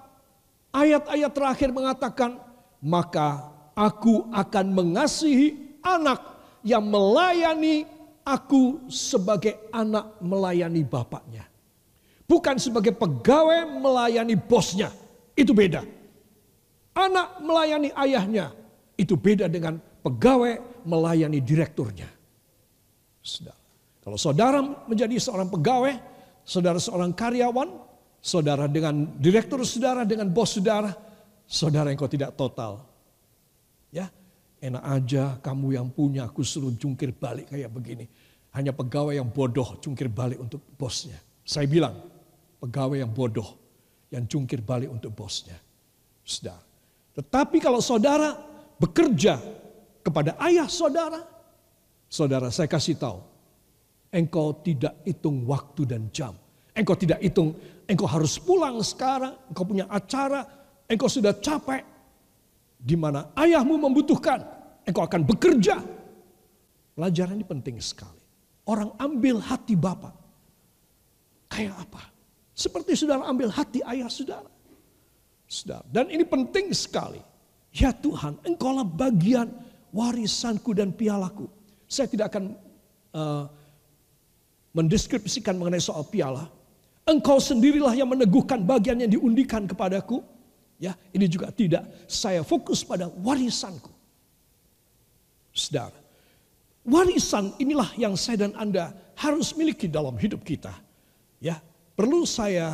ayat-ayat 0.71 1.31
terakhir 1.35 1.69
mengatakan, 1.75 2.39
maka 2.79 3.51
aku 3.75 4.31
akan 4.31 4.65
mengasihi 4.71 5.79
anak 5.83 6.23
yang 6.63 6.81
melayani 6.81 7.85
aku 8.25 8.89
sebagai 8.89 9.69
anak 9.69 10.17
melayani 10.23 10.81
bapaknya. 10.81 11.45
Bukan 12.25 12.57
sebagai 12.57 12.95
pegawai 12.95 13.69
melayani 13.77 14.33
bosnya. 14.33 14.89
Itu 15.37 15.53
beda. 15.53 15.85
Anak 16.97 17.43
melayani 17.45 17.93
ayahnya. 17.93 18.49
Itu 18.97 19.13
beda 19.13 19.45
dengan 19.45 19.77
pegawai 20.01 20.81
melayani 20.87 21.37
direkturnya. 21.37 22.09
Saudara. 23.21 23.61
Kalau 24.05 24.17
saudara 24.21 24.59
menjadi 24.85 25.17
seorang 25.17 25.49
pegawai, 25.49 25.97
saudara 26.45 26.77
seorang 26.77 27.09
karyawan, 27.13 27.69
saudara 28.25 28.65
dengan 28.65 29.05
direktur 29.21 29.61
saudara, 29.61 30.01
dengan 30.01 30.25
bos 30.33 30.57
saudara, 30.57 30.89
saudara 31.45 31.93
yang 31.93 31.99
kau 32.01 32.09
tidak 32.09 32.33
total. 32.33 32.81
Ya, 33.93 34.09
enak 34.57 34.81
aja 34.81 35.37
kamu 35.45 35.77
yang 35.77 35.87
punya, 35.93 36.25
aku 36.25 36.41
suruh 36.41 36.73
jungkir 36.73 37.13
balik 37.13 37.53
kayak 37.53 37.69
begini. 37.69 38.09
Hanya 38.57 38.73
pegawai 38.73 39.13
yang 39.13 39.29
bodoh 39.29 39.77
jungkir 39.77 40.09
balik 40.09 40.41
untuk 40.41 40.65
bosnya. 40.73 41.21
Saya 41.45 41.69
bilang, 41.69 42.01
pegawai 42.57 43.05
yang 43.05 43.13
bodoh 43.13 43.45
yang 44.09 44.25
jungkir 44.25 44.65
balik 44.65 44.89
untuk 44.89 45.13
bosnya. 45.13 45.61
Saudara. 46.25 46.65
Tetapi 47.13 47.61
kalau 47.61 47.77
saudara 47.77 48.33
bekerja 48.81 49.37
kepada 50.01 50.33
ayah 50.49 50.65
saudara, 50.65 51.21
saudara 52.09 52.49
saya 52.49 52.65
kasih 52.65 52.97
tahu, 52.97 53.21
engkau 54.09 54.57
tidak 54.65 54.97
hitung 55.05 55.45
waktu 55.45 55.85
dan 55.85 56.09
jam. 56.09 56.33
Engkau 56.75 56.97
tidak 56.97 57.23
hitung, 57.23 57.55
engkau 57.89 58.05
harus 58.09 58.37
pulang 58.41 58.77
sekarang, 58.81 59.37
engkau 59.49 59.65
punya 59.65 59.85
acara, 59.89 60.45
engkau 60.89 61.09
sudah 61.09 61.33
capek. 61.37 61.85
Di 62.85 62.93
mana 62.93 63.33
ayahmu 63.33 63.81
membutuhkan, 63.81 64.45
engkau 64.85 65.01
akan 65.01 65.25
bekerja. 65.25 65.81
Pelajaran 66.95 67.41
ini 67.41 67.45
penting 67.47 67.75
sekali. 67.81 68.21
Orang 68.65 68.93
ambil 68.97 69.41
hati 69.41 69.73
bapak. 69.77 70.13
Kayak 71.49 71.75
apa? 71.85 72.13
Seperti 72.55 72.95
saudara 72.95 73.27
ambil 73.27 73.51
hati 73.51 73.83
ayah 73.83 74.09
saudara. 74.09 74.49
Saudara. 75.45 75.85
Dan 75.91 76.09
ini 76.09 76.23
penting 76.23 76.71
sekali. 76.71 77.19
Ya 77.75 77.91
Tuhan, 77.91 78.39
engkaulah 78.47 78.87
bagian 78.87 79.51
warisanku 79.91 80.71
dan 80.71 80.95
pialaku. 80.95 81.51
Saya 81.85 82.07
tidak 82.07 82.31
akan 82.31 82.55
uh, 83.11 83.45
mendeskripsikan 84.71 85.59
mengenai 85.59 85.83
soal 85.83 86.07
piala. 86.07 86.47
Engkau 87.05 87.37
sendirilah 87.37 87.93
yang 87.93 88.09
meneguhkan 88.09 88.65
bagian 88.65 88.97
yang 88.97 89.13
diundikan 89.13 89.69
kepadaku. 89.69 90.25
Ya, 90.81 90.97
ini 91.13 91.29
juga 91.29 91.53
tidak. 91.53 91.85
Saya 92.09 92.41
fokus 92.41 92.81
pada 92.81 93.07
warisanku. 93.21 93.93
Saudara, 95.55 95.95
warisan 96.83 97.55
inilah 97.61 97.93
yang 97.95 98.17
saya 98.19 98.49
dan 98.49 98.57
Anda 98.57 98.91
harus 99.15 99.55
miliki 99.55 99.87
dalam 99.87 100.19
hidup 100.19 100.43
kita. 100.43 100.73
Ya, 101.39 101.63
perlu 101.95 102.27
saya 102.27 102.73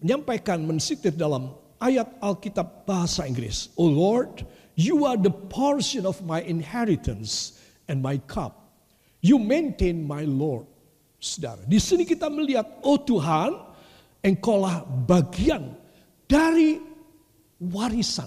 menyampaikan 0.00 0.62
mensitir 0.64 1.12
dalam 1.12 1.52
ayat 1.82 2.08
Alkitab 2.22 2.86
bahasa 2.88 3.28
Inggris. 3.28 3.74
Oh 3.76 3.90
Lord, 3.90 4.46
you 4.78 5.04
are 5.04 5.18
the 5.20 5.34
portion 5.50 6.08
of 6.08 6.22
my 6.24 6.40
inheritance 6.40 7.60
and 7.90 8.00
my 8.00 8.16
cup. 8.30 8.72
You 9.20 9.36
maintain 9.36 10.06
my 10.06 10.24
Lord. 10.24 10.71
Saudara, 11.22 11.62
di 11.62 11.78
sini 11.78 12.02
kita 12.02 12.26
melihat, 12.26 12.82
oh 12.82 12.98
Tuhan, 12.98 13.54
engkaulah 14.26 14.82
bagian 15.06 15.70
dari 16.26 16.82
warisan. 17.62 18.26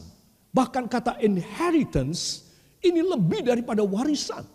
Bahkan 0.55 0.87
kata 0.87 1.19
inheritance 1.19 2.47
ini 2.79 3.03
lebih 3.03 3.43
daripada 3.43 3.83
warisan. 3.83 4.47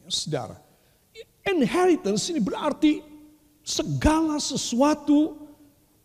Ya, 0.00 0.08
saudara, 0.08 0.56
inheritance 1.44 2.32
ini 2.32 2.40
berarti 2.40 3.04
segala 3.60 4.40
sesuatu 4.40 5.36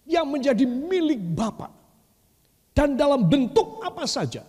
yang 0.03 0.27
menjadi 0.27 0.67
milik 0.67 1.31
Bapak. 1.31 1.71
Dan 2.75 2.99
dalam 2.99 3.23
bentuk 3.23 3.79
apa 3.87 4.03
saja. 4.03 4.43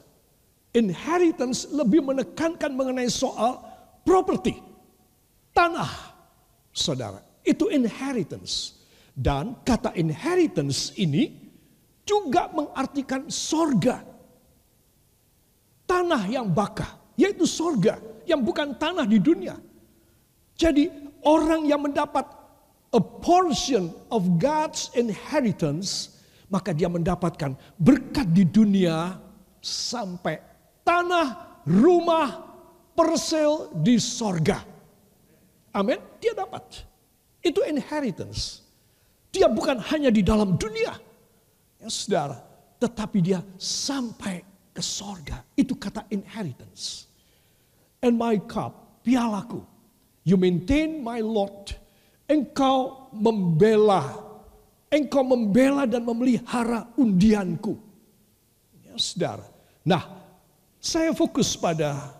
Inheritance 0.74 1.70
lebih 1.70 2.02
menekankan 2.02 2.74
mengenai 2.74 3.06
soal 3.06 3.62
property. 4.02 4.58
Tanah, 5.54 6.09
saudara. 6.70 7.22
Itu 7.42 7.68
inheritance. 7.70 8.78
Dan 9.14 9.58
kata 9.66 9.92
inheritance 9.98 10.94
ini 10.96 11.30
juga 12.06 12.48
mengartikan 12.50 13.28
sorga. 13.28 14.00
Tanah 15.84 16.30
yang 16.30 16.46
bakah, 16.48 16.96
yaitu 17.18 17.44
sorga. 17.44 17.98
Yang 18.24 18.40
bukan 18.46 18.68
tanah 18.78 19.04
di 19.04 19.18
dunia. 19.18 19.58
Jadi 20.54 20.86
orang 21.26 21.66
yang 21.66 21.82
mendapat 21.82 22.24
a 22.94 23.02
portion 23.02 23.90
of 24.10 24.38
God's 24.38 24.90
inheritance 24.94 26.20
maka 26.50 26.74
dia 26.74 26.90
mendapatkan 26.90 27.54
berkat 27.78 28.26
di 28.34 28.42
dunia 28.42 29.16
sampai 29.62 30.42
tanah, 30.82 31.62
rumah, 31.62 32.42
persel 32.98 33.70
di 33.78 34.02
sorga. 34.02 34.66
Amin. 35.74 35.98
Dia 36.18 36.34
dapat. 36.34 36.84
Itu 37.40 37.62
inheritance. 37.64 38.64
Dia 39.30 39.46
bukan 39.46 39.78
hanya 39.90 40.10
di 40.10 40.20
dalam 40.20 40.58
dunia. 40.58 40.94
Ya 41.78 41.88
saudara. 41.88 42.38
Tetapi 42.80 43.18
dia 43.22 43.40
sampai 43.60 44.42
ke 44.74 44.82
sorga. 44.82 45.44
Itu 45.54 45.76
kata 45.78 46.08
inheritance. 46.10 47.06
And 48.00 48.16
my 48.16 48.40
cup, 48.40 49.04
pialaku. 49.04 49.62
You 50.24 50.36
maintain 50.40 51.00
my 51.04 51.20
lot. 51.20 51.76
Engkau 52.30 53.10
membela 53.10 54.30
Engkau 54.90 55.22
membela 55.22 55.86
dan 55.86 56.02
memelihara 56.02 56.90
undianku. 56.98 57.78
Ya, 58.82 58.98
saudara. 58.98 59.46
Nah, 59.86 60.02
saya 60.82 61.14
fokus 61.14 61.54
pada 61.54 62.10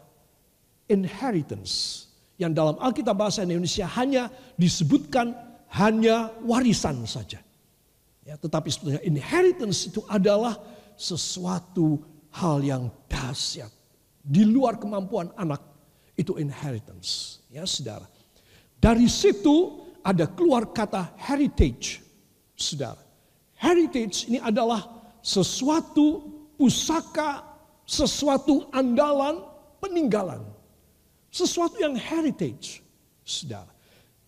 inheritance 0.87 2.07
yang 2.41 2.57
dalam 2.57 2.81
Alkitab 2.81 3.13
bahasa 3.13 3.45
Indonesia 3.45 3.85
hanya 4.01 4.33
disebutkan 4.57 5.37
hanya 5.77 6.33
warisan 6.43 7.05
saja. 7.05 7.45
Ya, 8.25 8.41
tetapi 8.41 8.73
sebetulnya 8.73 9.03
inheritance 9.05 9.93
itu 9.93 10.01
adalah 10.09 10.57
sesuatu 10.97 12.01
hal 12.33 12.65
yang 12.65 12.89
dahsyat 13.07 13.71
di 14.25 14.49
luar 14.49 14.81
kemampuan 14.81 15.29
anak 15.37 15.61
itu 16.15 16.37
inheritance 16.37 17.41
ya 17.49 17.65
saudara 17.65 18.05
dari 18.81 19.09
situ 19.09 19.85
ada 20.01 20.25
keluar 20.25 20.73
kata 20.73 21.13
heritage 21.21 22.01
saudara. 22.57 23.01
Heritage 23.61 24.29
ini 24.33 24.41
adalah 24.41 24.89
sesuatu 25.21 26.25
pusaka, 26.57 27.45
sesuatu 27.85 28.69
andalan, 28.73 29.45
peninggalan. 29.85 30.41
Sesuatu 31.31 31.79
yang 31.79 31.95
heritage, 31.95 32.83
saudara. 33.23 33.71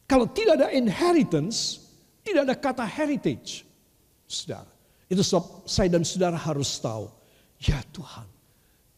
Kalau 0.07 0.31
tidak 0.31 0.63
ada 0.63 0.69
inheritance, 0.71 1.83
tidak 2.23 2.47
ada 2.47 2.55
kata 2.55 2.85
heritage, 2.87 3.67
saudara. 4.31 4.71
Itu 5.11 5.27
sebab 5.27 5.67
saya 5.67 5.91
dan 5.91 6.07
saudara 6.07 6.39
harus 6.39 6.79
tahu, 6.79 7.11
ya 7.59 7.83
Tuhan, 7.91 8.25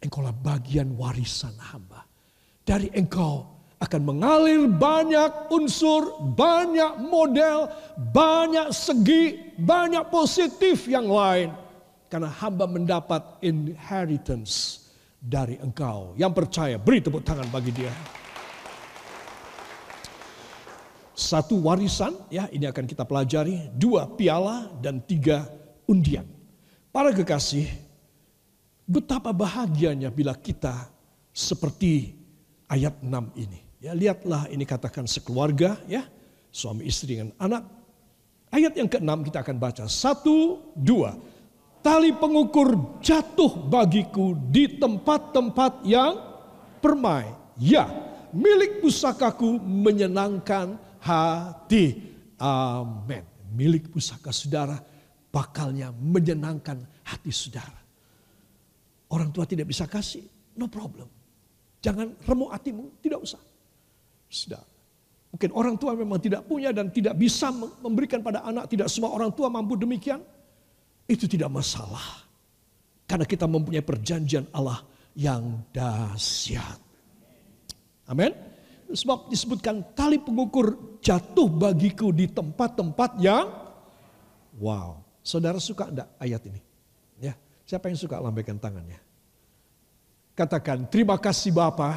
engkaulah 0.04 0.36
bagian 0.36 0.92
warisan 1.00 1.56
hamba. 1.56 2.04
Dari 2.60 2.92
engkau 2.92 3.48
akan 3.80 4.02
mengalir 4.04 4.68
banyak 4.68 5.48
unsur, 5.48 6.20
banyak 6.36 7.00
model, 7.00 7.72
banyak 8.12 8.68
segi, 8.72 9.56
banyak 9.56 10.12
positif 10.12 10.84
yang 10.84 11.08
lain. 11.08 11.52
Karena 12.12 12.28
hamba 12.28 12.68
mendapat 12.68 13.40
inheritance 13.40 14.83
dari 15.24 15.56
engkau. 15.56 16.12
Yang 16.20 16.32
percaya, 16.37 16.76
beri 16.76 17.00
tepuk 17.00 17.24
tangan 17.24 17.48
bagi 17.48 17.72
dia. 17.72 17.88
Satu 21.16 21.64
warisan, 21.64 22.12
ya 22.28 22.44
ini 22.52 22.68
akan 22.68 22.84
kita 22.84 23.08
pelajari. 23.08 23.72
Dua 23.72 24.04
piala 24.04 24.68
dan 24.84 25.00
tiga 25.00 25.48
undian. 25.88 26.28
Para 26.92 27.08
kekasih, 27.16 27.72
betapa 28.84 29.32
bahagianya 29.32 30.12
bila 30.12 30.37
kita 30.37 30.92
seperti 31.32 32.12
ayat 32.68 33.00
6 33.00 33.08
ini. 33.40 33.64
Ya, 33.80 33.96
lihatlah 33.96 34.48
ini 34.52 34.64
katakan 34.68 35.08
sekeluarga 35.08 35.80
ya, 35.88 36.04
suami 36.52 36.84
istri 36.84 37.16
dengan 37.16 37.32
anak. 37.40 37.64
Ayat 38.54 38.78
yang 38.78 38.87
keenam 38.87 39.26
kita 39.26 39.42
akan 39.42 39.56
baca. 39.58 39.84
Satu, 39.90 40.62
dua. 40.78 41.18
Tali 41.84 42.16
pengukur 42.16 42.96
jatuh 43.04 43.68
bagiku 43.68 44.32
di 44.48 44.80
tempat-tempat 44.80 45.84
yang 45.84 46.16
permai. 46.80 47.28
Ya, 47.60 47.84
milik 48.32 48.80
pusakaku 48.80 49.60
menyenangkan 49.60 50.80
hati. 51.04 52.00
Amin. 52.40 53.20
Milik 53.52 53.92
pusaka 53.92 54.32
saudara 54.32 54.80
bakalnya 55.28 55.92
menyenangkan 55.92 56.80
hati 57.04 57.28
saudara. 57.28 57.84
Orang 59.12 59.28
tua 59.28 59.44
tidak 59.44 59.68
bisa 59.68 59.84
kasih, 59.84 60.24
no 60.56 60.72
problem. 60.72 61.06
Jangan 61.84 62.16
remuk 62.24 62.48
hatimu, 62.48 62.96
tidak 63.04 63.20
usah. 63.20 63.42
Sudah. 64.32 64.64
Mungkin 65.36 65.52
orang 65.52 65.76
tua 65.76 65.92
memang 65.92 66.16
tidak 66.16 66.48
punya 66.48 66.72
dan 66.72 66.88
tidak 66.88 67.12
bisa 67.20 67.52
memberikan 67.84 68.24
pada 68.24 68.40
anak. 68.40 68.72
Tidak 68.72 68.88
semua 68.88 69.12
orang 69.12 69.28
tua 69.36 69.52
mampu 69.52 69.76
demikian. 69.76 70.24
Itu 71.04 71.28
tidak 71.28 71.52
masalah. 71.52 72.24
Karena 73.04 73.28
kita 73.28 73.44
mempunyai 73.44 73.84
perjanjian 73.84 74.48
Allah 74.52 74.80
yang 75.12 75.62
dahsyat. 75.70 76.80
Amin. 78.08 78.32
Sebab 78.92 79.32
disebutkan 79.32 79.80
tali 79.96 80.20
pengukur 80.20 80.98
jatuh 81.00 81.48
bagiku 81.48 82.12
di 82.12 82.28
tempat-tempat 82.28 83.16
yang 83.20 83.48
wow. 84.60 85.00
Saudara 85.24 85.56
suka 85.56 85.88
enggak 85.88 86.08
ayat 86.20 86.42
ini? 86.52 86.60
Ya, 87.16 87.32
siapa 87.64 87.88
yang 87.88 87.96
suka 87.96 88.20
lambaikan 88.20 88.60
tangannya? 88.60 89.00
Katakan 90.36 90.84
terima 90.92 91.16
kasih 91.16 91.48
Bapak 91.48 91.96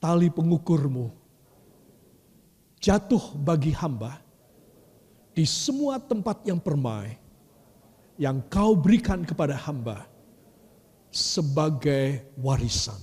tali 0.00 0.32
pengukurmu 0.32 1.12
jatuh 2.80 3.36
bagi 3.36 3.76
hamba 3.76 4.24
di 5.36 5.44
semua 5.44 6.00
tempat 6.00 6.40
yang 6.48 6.56
permai 6.56 7.19
yang 8.20 8.44
kau 8.52 8.76
berikan 8.76 9.24
kepada 9.24 9.56
hamba 9.56 10.04
sebagai 11.08 12.20
warisan 12.36 13.00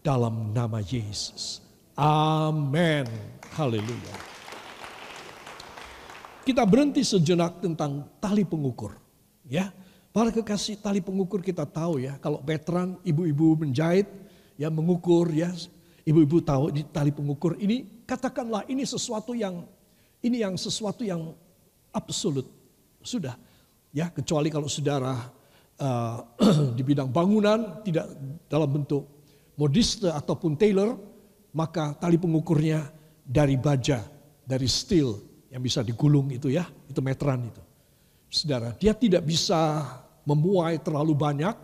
dalam 0.00 0.56
nama 0.56 0.80
Yesus. 0.80 1.60
Amin. 1.92 3.04
Haleluya. 3.52 4.16
Kita 6.48 6.64
berhenti 6.64 7.04
sejenak 7.04 7.60
tentang 7.60 8.08
tali 8.16 8.48
pengukur. 8.48 8.96
Ya, 9.44 9.68
para 10.08 10.32
kekasih 10.32 10.80
tali 10.80 11.04
pengukur 11.04 11.44
kita 11.44 11.68
tahu 11.68 12.00
ya, 12.00 12.16
kalau 12.24 12.40
veteran 12.40 12.96
ibu-ibu 13.04 13.60
menjahit 13.60 14.08
ya 14.56 14.72
mengukur 14.72 15.28
ya 15.28 15.52
Ibu-ibu 16.08 16.40
tahu 16.40 16.72
di 16.72 16.88
tali 16.88 17.12
pengukur 17.12 17.60
ini 17.60 17.84
katakanlah 18.08 18.64
ini 18.64 18.80
sesuatu 18.80 19.36
yang 19.36 19.68
ini 20.24 20.40
yang 20.40 20.56
sesuatu 20.56 21.04
yang 21.04 21.36
absolut. 21.92 22.48
Sudah. 23.04 23.36
Ya, 23.98 24.14
kecuali 24.14 24.46
kalau 24.46 24.70
saudara 24.70 25.26
uh, 25.82 26.22
di 26.78 26.86
bidang 26.86 27.10
bangunan, 27.10 27.82
tidak 27.82 28.06
dalam 28.46 28.70
bentuk 28.70 29.02
modiste 29.58 30.06
ataupun 30.06 30.54
tailor, 30.54 30.94
maka 31.50 31.98
tali 31.98 32.14
pengukurnya 32.14 32.86
dari 33.26 33.58
baja, 33.58 34.06
dari 34.46 34.70
steel 34.70 35.18
yang 35.50 35.58
bisa 35.58 35.82
digulung 35.82 36.30
itu 36.30 36.46
ya, 36.46 36.62
itu 36.86 37.02
meteran 37.02 37.50
itu. 37.50 37.62
Saudara, 38.30 38.70
dia 38.78 38.94
tidak 38.94 39.26
bisa 39.26 39.82
memuai 40.22 40.78
terlalu 40.78 41.18
banyak, 41.18 41.58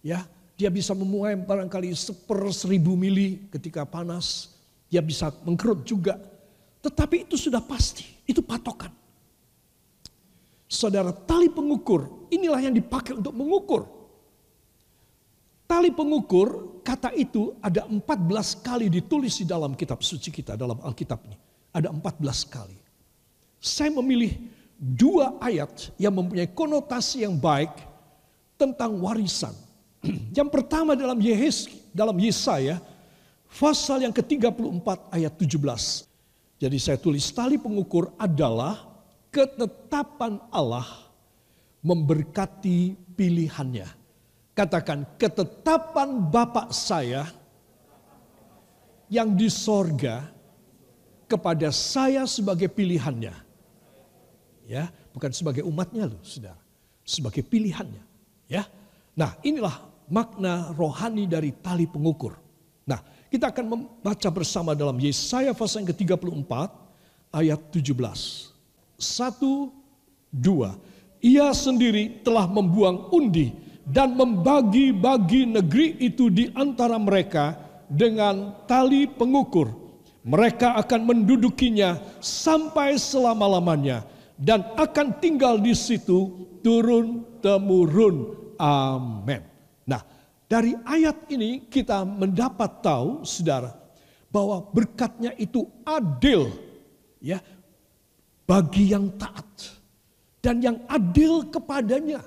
ya, 0.00 0.24
dia 0.56 0.72
bisa 0.72 0.96
memuai 0.96 1.36
barangkali 1.36 1.92
seper 1.92 2.48
seribu 2.56 2.96
mili 2.96 3.52
ketika 3.52 3.84
panas, 3.84 4.56
dia 4.88 5.04
bisa 5.04 5.28
mengkerut 5.44 5.84
juga. 5.84 6.16
Tetapi 6.80 7.28
itu 7.28 7.36
sudah 7.36 7.60
pasti, 7.60 8.08
itu 8.24 8.40
patokan. 8.40 8.99
Saudara, 10.70 11.10
tali 11.10 11.50
pengukur 11.50 12.30
inilah 12.30 12.62
yang 12.62 12.70
dipakai 12.70 13.18
untuk 13.18 13.34
mengukur. 13.34 13.90
Tali 15.66 15.90
pengukur, 15.90 16.78
kata 16.86 17.10
itu 17.18 17.58
ada 17.58 17.90
14 17.90 17.98
kali 18.62 18.86
ditulis 18.86 19.42
di 19.42 19.46
dalam 19.50 19.74
kitab 19.74 19.98
suci 20.02 20.30
kita, 20.30 20.54
dalam 20.54 20.78
Alkitab 20.78 21.18
ini. 21.26 21.34
Ada 21.74 21.90
14 21.90 22.46
kali. 22.46 22.78
Saya 23.58 23.90
memilih 23.98 24.34
dua 24.78 25.38
ayat 25.42 25.90
yang 25.98 26.14
mempunyai 26.14 26.46
konotasi 26.50 27.26
yang 27.26 27.34
baik 27.34 27.74
tentang 28.54 28.94
warisan. 29.02 29.54
Yang 30.38 30.48
pertama 30.48 30.96
dalam 30.96 31.20
Yehes, 31.20 31.68
dalam 31.92 32.16
Yesaya, 32.16 32.80
pasal 33.52 34.08
yang 34.08 34.14
ke-34 34.16 34.88
ayat 35.12 35.32
17. 35.36 35.60
Jadi 36.56 36.76
saya 36.80 36.96
tulis 36.96 37.28
tali 37.36 37.60
pengukur 37.60 38.08
adalah 38.16 38.89
ketetapan 39.30 40.42
Allah 40.50 40.86
memberkati 41.80 42.98
pilihannya. 43.16 43.88
Katakan 44.52 45.06
ketetapan 45.16 46.28
Bapak 46.28 46.74
saya 46.74 47.24
yang 49.08 49.32
di 49.32 49.48
sorga 49.48 50.28
kepada 51.30 51.70
saya 51.72 52.26
sebagai 52.26 52.68
pilihannya. 52.68 53.32
Ya, 54.66 54.90
bukan 55.10 55.34
sebagai 55.34 55.66
umatnya 55.66 56.06
loh, 56.06 56.22
Saudara. 56.22 56.58
Sebagai 57.02 57.42
pilihannya, 57.42 58.02
ya. 58.46 58.62
Nah, 59.18 59.34
inilah 59.42 59.82
makna 60.06 60.70
rohani 60.78 61.26
dari 61.26 61.50
tali 61.58 61.90
pengukur. 61.90 62.38
Nah, 62.86 63.02
kita 63.30 63.50
akan 63.50 63.66
membaca 63.66 64.28
bersama 64.30 64.74
dalam 64.78 64.94
Yesaya 64.98 65.54
pasal 65.54 65.82
yang 65.82 65.90
ke-34 65.90 66.52
ayat 67.34 67.60
17. 67.74 68.49
Satu, 69.00 69.72
dua. 70.28 70.76
Ia 71.24 71.50
sendiri 71.56 72.20
telah 72.20 72.44
membuang 72.44 73.08
undi 73.12 73.52
dan 73.88 74.14
membagi-bagi 74.14 75.48
negeri 75.48 75.96
itu 75.98 76.28
di 76.28 76.52
antara 76.52 77.00
mereka 77.00 77.56
dengan 77.88 78.54
tali 78.68 79.08
pengukur. 79.08 79.72
Mereka 80.20 80.76
akan 80.76 81.00
mendudukinya 81.08 81.96
sampai 82.20 83.00
selama-lamanya 83.00 84.04
dan 84.36 84.62
akan 84.76 85.16
tinggal 85.16 85.56
di 85.56 85.72
situ 85.72 86.48
turun 86.60 87.24
temurun. 87.40 88.36
Amin. 88.60 89.40
Nah, 89.88 90.04
dari 90.44 90.76
ayat 90.84 91.24
ini 91.32 91.64
kita 91.66 92.04
mendapat 92.04 92.84
tahu, 92.84 93.24
saudara, 93.24 93.72
bahwa 94.28 94.62
berkatnya 94.70 95.32
itu 95.40 95.66
adil, 95.82 96.52
ya, 97.18 97.40
bagi 98.50 98.90
yang 98.90 99.14
taat 99.14 99.46
dan 100.42 100.58
yang 100.58 100.82
adil 100.90 101.46
kepadanya. 101.46 102.18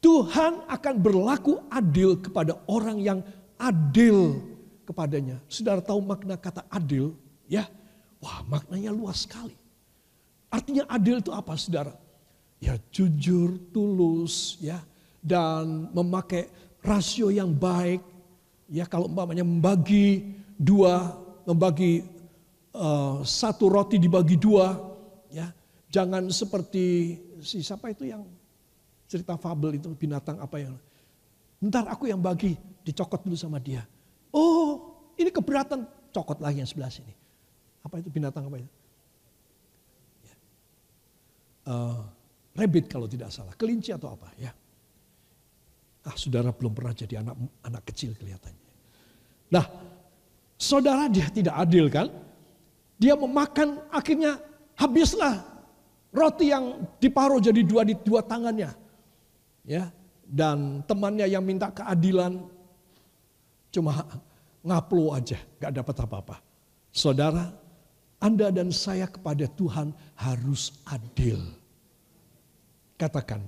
Tuhan 0.00 0.64
akan 0.64 0.94
berlaku 0.96 1.60
adil 1.68 2.16
kepada 2.16 2.56
orang 2.64 2.96
yang 3.04 3.20
adil 3.60 4.40
kepadanya. 4.88 5.36
Saudara 5.44 5.84
tahu 5.84 6.00
makna 6.00 6.40
kata 6.40 6.64
adil? 6.72 7.12
Ya, 7.44 7.68
wah 8.16 8.40
maknanya 8.48 8.96
luas 8.96 9.28
sekali. 9.28 9.52
Artinya 10.48 10.88
adil 10.88 11.20
itu 11.20 11.28
apa 11.36 11.52
saudara? 11.60 11.92
Ya 12.56 12.80
jujur, 12.88 13.60
tulus, 13.76 14.56
ya 14.56 14.80
dan 15.20 15.92
memakai 15.92 16.48
rasio 16.80 17.28
yang 17.28 17.52
baik. 17.52 18.00
Ya 18.72 18.88
kalau 18.88 19.04
umpamanya 19.04 19.44
membagi 19.44 20.32
dua, 20.56 21.12
membagi 21.44 22.08
uh, 22.72 23.20
satu 23.20 23.68
roti 23.68 24.00
dibagi 24.00 24.40
dua, 24.40 24.89
jangan 25.90 26.30
seperti 26.30 27.18
si 27.42 27.60
siapa 27.60 27.90
itu 27.90 28.08
yang 28.08 28.22
cerita 29.10 29.34
fabel 29.34 29.76
itu 29.76 29.90
binatang 29.98 30.38
apa 30.38 30.56
yang 30.62 30.74
Ntar 31.60 31.92
aku 31.92 32.08
yang 32.08 32.24
bagi, 32.24 32.56
dicokot 32.56 33.20
dulu 33.20 33.36
sama 33.36 33.60
dia. 33.60 33.84
Oh, 34.32 34.96
ini 35.20 35.28
keberatan, 35.28 35.84
cokot 36.08 36.40
lagi 36.40 36.64
yang 36.64 36.68
sebelah 36.68 36.88
sini. 36.88 37.12
Apa 37.84 38.00
itu 38.00 38.08
binatang 38.08 38.48
apa 38.48 38.56
itu? 38.64 38.70
Ya. 40.24 40.36
Uh, 41.68 42.00
rabbit 42.56 42.88
kalau 42.88 43.04
tidak 43.04 43.28
salah, 43.28 43.52
kelinci 43.60 43.92
atau 43.92 44.16
apa 44.16 44.32
ya. 44.40 44.56
Ah, 46.08 46.16
saudara 46.16 46.48
belum 46.48 46.72
pernah 46.72 46.96
jadi 46.96 47.20
anak 47.20 47.36
anak 47.60 47.82
kecil 47.92 48.16
kelihatannya. 48.16 48.68
Nah, 49.52 49.64
saudara 50.56 51.12
dia 51.12 51.28
tidak 51.28 51.60
adil 51.60 51.92
kan? 51.92 52.08
Dia 52.96 53.20
memakan 53.20 53.84
akhirnya 53.92 54.40
habislah 54.80 55.44
roti 56.10 56.50
yang 56.50 56.86
diparuh 56.98 57.38
jadi 57.42 57.62
dua 57.62 57.82
di 57.86 57.94
dua 57.98 58.22
tangannya. 58.22 58.74
Ya, 59.66 59.92
dan 60.26 60.82
temannya 60.86 61.26
yang 61.26 61.42
minta 61.42 61.70
keadilan 61.74 62.38
cuma 63.70 64.06
ngaplo 64.62 65.14
aja, 65.14 65.38
gak 65.58 65.74
dapat 65.74 65.96
apa-apa. 66.06 66.36
Saudara, 66.90 67.50
Anda 68.18 68.50
dan 68.50 68.74
saya 68.74 69.06
kepada 69.06 69.46
Tuhan 69.46 69.94
harus 70.18 70.74
adil. 70.90 71.38
Katakan, 72.98 73.40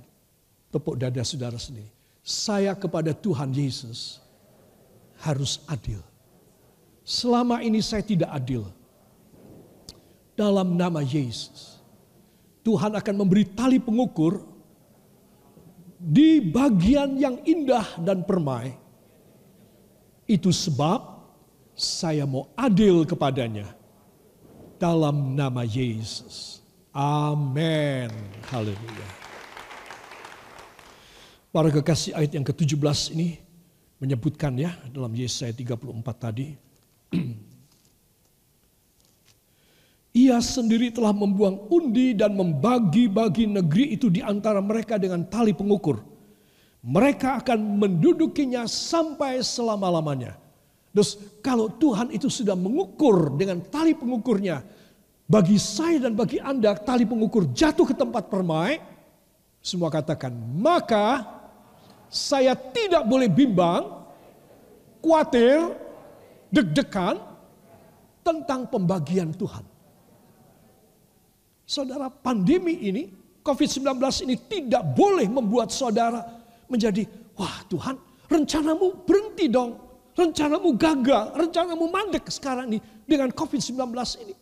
tepuk 0.72 0.96
dada 0.96 1.20
saudara 1.22 1.58
sendiri. 1.60 1.90
Saya 2.22 2.72
kepada 2.72 3.12
Tuhan 3.12 3.50
Yesus 3.52 4.22
harus 5.20 5.60
adil. 5.68 6.00
Selama 7.02 7.60
ini 7.60 7.82
saya 7.82 8.00
tidak 8.00 8.30
adil 8.30 8.64
dalam 10.38 10.78
nama 10.78 11.02
Yesus. 11.02 11.81
Tuhan 12.62 12.94
akan 12.94 13.14
memberi 13.18 13.44
tali 13.50 13.82
pengukur 13.82 14.38
di 15.98 16.42
bagian 16.42 17.18
yang 17.18 17.42
indah 17.42 17.98
dan 18.02 18.22
permai. 18.22 18.74
Itu 20.26 20.54
sebab 20.54 21.02
saya 21.74 22.22
mau 22.26 22.50
adil 22.54 23.02
kepadanya 23.02 23.74
dalam 24.78 25.34
nama 25.34 25.66
Yesus. 25.66 26.62
Amin. 26.94 28.10
Haleluya. 28.50 29.08
Para 31.52 31.68
kekasih 31.68 32.16
ayat 32.16 32.32
yang 32.32 32.46
ke-17 32.48 33.12
ini 33.12 33.36
menyebutkan 34.00 34.56
ya 34.56 34.72
dalam 34.88 35.12
Yesaya 35.12 35.52
34 35.52 35.84
tadi. 36.16 36.56
Ia 40.12 40.44
sendiri 40.44 40.92
telah 40.92 41.16
membuang 41.16 41.72
undi 41.72 42.12
dan 42.12 42.36
membagi-bagi 42.36 43.48
negeri 43.48 43.96
itu 43.96 44.12
di 44.12 44.20
antara 44.20 44.60
mereka 44.60 45.00
dengan 45.00 45.24
tali 45.24 45.56
pengukur. 45.56 46.04
Mereka 46.84 47.40
akan 47.40 47.80
mendudukinya 47.80 48.68
sampai 48.68 49.40
selama-lamanya. 49.40 50.36
Terus 50.92 51.16
kalau 51.40 51.72
Tuhan 51.72 52.12
itu 52.12 52.28
sudah 52.28 52.52
mengukur 52.52 53.32
dengan 53.40 53.64
tali 53.64 53.96
pengukurnya, 53.96 54.60
bagi 55.24 55.56
saya 55.56 56.04
dan 56.04 56.12
bagi 56.12 56.36
Anda 56.36 56.76
tali 56.76 57.08
pengukur 57.08 57.48
jatuh 57.48 57.88
ke 57.88 57.96
tempat 57.96 58.28
permai, 58.28 58.84
semua 59.64 59.88
katakan, 59.88 60.36
maka 60.60 61.24
saya 62.12 62.52
tidak 62.52 63.08
boleh 63.08 63.32
bimbang, 63.32 63.88
khawatir, 65.00 65.72
deg-degan 66.52 67.16
tentang 68.20 68.68
pembagian 68.68 69.32
Tuhan. 69.32 69.71
Saudara, 71.72 72.12
pandemi 72.12 72.76
ini, 72.84 73.08
COVID-19 73.40 73.96
ini 74.28 74.36
tidak 74.36 74.92
boleh 74.92 75.24
membuat 75.24 75.72
saudara 75.72 76.20
menjadi, 76.68 77.08
wah 77.32 77.64
Tuhan, 77.64 77.96
rencanamu 78.28 79.08
berhenti 79.08 79.48
dong. 79.48 79.80
Rencanamu 80.12 80.76
gagal, 80.76 81.32
rencanamu 81.32 81.88
mandek 81.88 82.28
sekarang 82.28 82.68
ini 82.68 82.78
dengan 83.08 83.32
COVID-19 83.32 83.88
ini. 84.20 84.36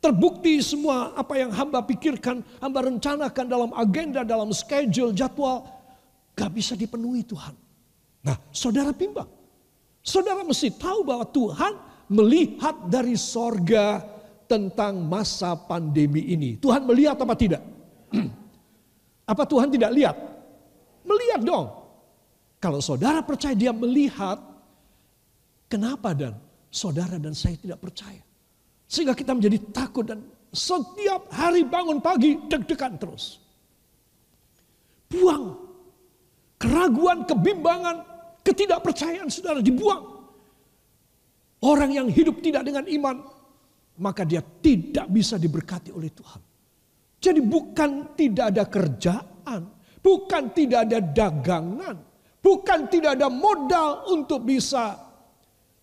Terbukti 0.00 0.64
semua 0.64 1.12
apa 1.12 1.36
yang 1.36 1.52
hamba 1.52 1.84
pikirkan, 1.84 2.40
hamba 2.64 2.88
rencanakan 2.88 3.44
dalam 3.44 3.70
agenda, 3.76 4.24
dalam 4.24 4.48
schedule, 4.56 5.12
jadwal, 5.12 5.68
gak 6.32 6.48
bisa 6.56 6.72
dipenuhi 6.72 7.20
Tuhan. 7.28 7.52
Nah, 8.24 8.40
saudara 8.48 8.96
bimbang. 8.96 9.28
Saudara 10.00 10.40
mesti 10.40 10.72
tahu 10.72 11.04
bahwa 11.04 11.28
Tuhan 11.28 11.76
melihat 12.08 12.88
dari 12.88 13.12
sorga 13.20 14.00
tentang 14.50 15.02
masa 15.02 15.54
pandemi 15.54 16.32
ini. 16.32 16.58
Tuhan 16.58 16.84
melihat 16.86 17.16
apa 17.18 17.34
tidak? 17.34 17.62
apa 19.32 19.42
Tuhan 19.46 19.68
tidak 19.72 19.90
lihat? 19.94 20.16
Melihat 21.02 21.40
dong. 21.42 21.66
Kalau 22.62 22.78
saudara 22.78 23.20
percaya 23.26 23.58
dia 23.58 23.74
melihat, 23.74 24.38
kenapa 25.66 26.14
dan 26.14 26.38
saudara 26.70 27.18
dan 27.18 27.34
saya 27.34 27.58
tidak 27.58 27.82
percaya? 27.82 28.22
Sehingga 28.86 29.16
kita 29.18 29.34
menjadi 29.34 29.58
takut 29.74 30.06
dan 30.06 30.22
setiap 30.52 31.26
hari 31.32 31.66
bangun 31.66 31.98
pagi 31.98 32.38
deg-degan 32.46 33.00
terus. 33.00 33.42
Buang 35.10 35.72
keraguan, 36.62 37.26
kebimbangan, 37.26 37.96
ketidakpercayaan 38.46 39.26
saudara 39.26 39.58
dibuang. 39.58 40.22
Orang 41.62 41.90
yang 41.90 42.06
hidup 42.06 42.38
tidak 42.38 42.62
dengan 42.62 42.86
iman, 42.86 43.26
maka 44.02 44.26
dia 44.26 44.42
tidak 44.42 45.06
bisa 45.06 45.38
diberkati 45.38 45.94
oleh 45.94 46.10
Tuhan. 46.10 46.42
Jadi 47.22 47.38
bukan 47.38 48.18
tidak 48.18 48.50
ada 48.50 48.64
kerjaan, 48.66 49.62
bukan 50.02 50.42
tidak 50.50 50.90
ada 50.90 50.98
dagangan, 50.98 51.96
bukan 52.42 52.90
tidak 52.90 53.14
ada 53.14 53.30
modal 53.30 54.10
untuk 54.10 54.42
bisa 54.42 54.98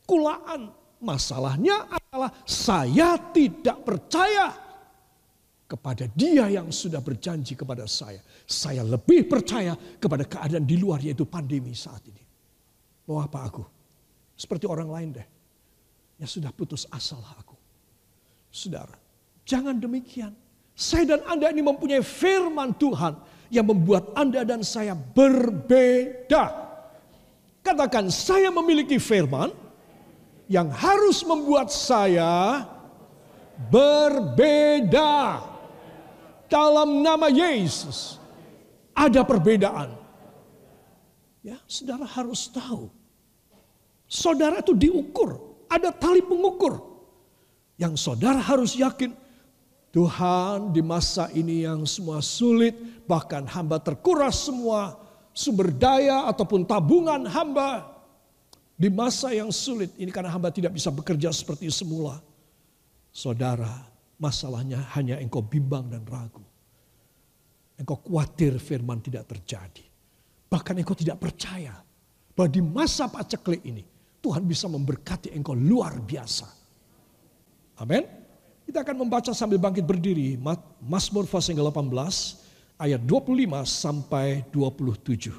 kulaan. 0.03 0.75
Masalahnya 0.99 1.88
adalah 1.88 2.27
saya 2.43 3.15
tidak 3.32 3.88
percaya 3.88 4.51
kepada 5.63 6.12
dia 6.12 6.51
yang 6.51 6.75
sudah 6.75 6.99
berjanji 6.99 7.55
kepada 7.55 7.88
saya. 7.88 8.19
Saya 8.43 8.84
lebih 8.84 9.32
percaya 9.32 9.79
kepada 9.95 10.27
keadaan 10.27 10.67
di 10.67 10.75
luar 10.75 10.99
yaitu 10.99 11.23
pandemi 11.23 11.71
saat 11.71 12.03
ini. 12.03 12.19
Mau 13.08 13.23
apa 13.23 13.47
aku? 13.47 13.63
Seperti 14.36 14.67
orang 14.67 14.91
lain 14.91 15.10
deh. 15.15 15.27
Ya 16.19 16.27
sudah 16.27 16.51
putus 16.51 16.84
asa 16.91 17.15
aku. 17.15 17.58
Saudara, 18.49 18.97
jangan 19.45 19.77
demikian. 19.77 20.33
Saya 20.73 21.17
dan 21.17 21.21
Anda 21.29 21.53
ini 21.53 21.62
mempunyai 21.62 22.01
firman 22.01 22.73
Tuhan 22.73 23.13
yang 23.53 23.65
membuat 23.69 24.13
Anda 24.17 24.41
dan 24.45 24.65
saya 24.65 24.97
berbeda. 24.97 26.43
Katakan, 27.62 28.09
saya 28.09 28.49
memiliki 28.49 28.97
firman 28.97 29.53
yang 30.49 30.73
harus 30.73 31.21
membuat 31.21 31.69
saya 31.69 32.65
berbeda. 33.69 35.45
Dalam 36.49 37.05
nama 37.05 37.29
Yesus 37.29 38.17
ada 38.97 39.21
perbedaan. 39.21 39.93
Ya, 41.45 41.62
saudara 41.69 42.09
harus 42.09 42.49
tahu. 42.49 42.89
Saudara 44.09 44.57
itu 44.65 44.73
diukur, 44.73 45.38
ada 45.69 45.93
tali 45.93 46.25
pengukur. 46.25 46.88
Yang 47.79 47.95
saudara 48.03 48.43
harus 48.43 48.75
yakin 48.75 49.15
Tuhan 49.95 50.75
di 50.75 50.83
masa 50.83 51.31
ini 51.31 51.63
yang 51.63 51.87
semua 51.87 52.19
sulit, 52.19 52.75
bahkan 53.07 53.47
hamba 53.47 53.79
terkuras 53.79 54.51
semua 54.51 54.99
sumber 55.31 55.71
daya 55.71 56.27
ataupun 56.27 56.67
tabungan 56.67 57.23
hamba 57.31 57.87
di 58.75 58.91
masa 58.91 59.31
yang 59.31 59.47
sulit 59.49 59.95
ini 59.95 60.11
karena 60.11 60.27
hamba 60.27 60.51
tidak 60.51 60.75
bisa 60.75 60.91
bekerja 60.91 61.31
seperti 61.31 61.71
semula. 61.71 62.19
Saudara, 63.15 63.87
masalahnya 64.19 64.83
hanya 64.99 65.15
engkau 65.17 65.39
bimbang 65.39 65.87
dan 65.87 66.03
ragu. 66.03 66.43
Engkau 67.79 67.95
khawatir 68.03 68.59
firman 68.59 68.99
tidak 68.99 69.23
terjadi. 69.31 69.87
Bahkan 70.51 70.83
engkau 70.83 70.99
tidak 70.99 71.15
percaya 71.15 71.79
bahwa 72.35 72.49
di 72.51 72.59
masa 72.59 73.07
paceklik 73.07 73.63
ini 73.63 73.87
Tuhan 74.19 74.43
bisa 74.43 74.67
memberkati 74.67 75.31
engkau 75.31 75.55
luar 75.55 75.95
biasa. 76.03 76.58
Amin. 77.79 78.03
Kita 78.67 78.83
akan 78.83 79.07
membaca 79.07 79.31
sambil 79.31 79.57
bangkit 79.57 79.87
berdiri. 79.87 80.35
Mazmur 80.83 81.25
pasal 81.25 81.55
18 81.55 81.89
ayat 82.77 83.01
25 83.01 83.65
sampai 83.65 84.43
27. 84.51 85.33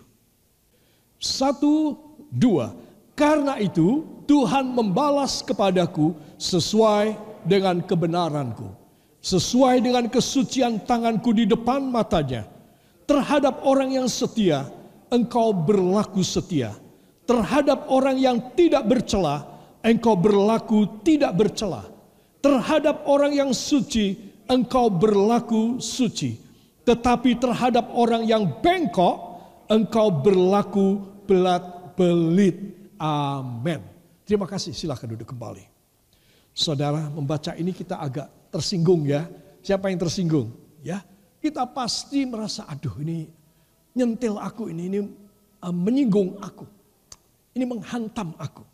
Satu, 1.20 1.94
dua. 2.32 2.72
Karena 3.12 3.60
itu 3.60 4.08
Tuhan 4.24 4.72
membalas 4.72 5.44
kepadaku 5.44 6.16
sesuai 6.40 7.14
dengan 7.44 7.84
kebenaranku. 7.84 8.72
Sesuai 9.20 9.84
dengan 9.84 10.08
kesucian 10.08 10.80
tanganku 10.88 11.36
di 11.36 11.44
depan 11.44 11.92
matanya. 11.92 12.48
Terhadap 13.04 13.60
orang 13.68 14.00
yang 14.00 14.08
setia, 14.08 14.64
engkau 15.12 15.52
berlaku 15.52 16.24
setia. 16.24 16.72
Terhadap 17.28 17.84
orang 17.92 18.16
yang 18.16 18.40
tidak 18.56 18.88
bercela, 18.88 19.44
engkau 19.84 20.16
berlaku 20.16 20.88
tidak 21.04 21.36
bercela 21.36 21.89
Terhadap 22.40 23.04
orang 23.04 23.36
yang 23.36 23.50
suci, 23.52 24.16
engkau 24.48 24.88
berlaku 24.88 25.76
suci. 25.78 26.40
Tetapi 26.88 27.36
terhadap 27.36 27.92
orang 27.92 28.24
yang 28.24 28.48
bengkok, 28.64 29.16
engkau 29.68 30.08
berlaku 30.08 31.04
belat 31.28 31.94
belit. 31.94 32.56
Amin. 32.96 33.84
Terima 34.24 34.48
kasih, 34.48 34.72
silahkan 34.72 35.06
duduk 35.06 35.28
kembali. 35.28 35.68
Saudara 36.50 37.06
membaca 37.12 37.54
ini 37.54 37.70
kita 37.70 38.00
agak 38.00 38.26
tersinggung 38.50 39.06
ya. 39.06 39.28
Siapa 39.60 39.92
yang 39.92 40.00
tersinggung? 40.00 40.50
Ya, 40.80 41.04
kita 41.38 41.68
pasti 41.68 42.24
merasa 42.24 42.64
aduh 42.64 42.96
ini 43.04 43.28
nyentil 43.92 44.40
aku 44.40 44.72
ini, 44.72 44.82
ini 44.88 44.98
uh, 45.60 45.74
menyinggung 45.74 46.40
aku. 46.40 46.64
Ini 47.52 47.64
menghantam 47.66 48.32
aku. 48.38 48.64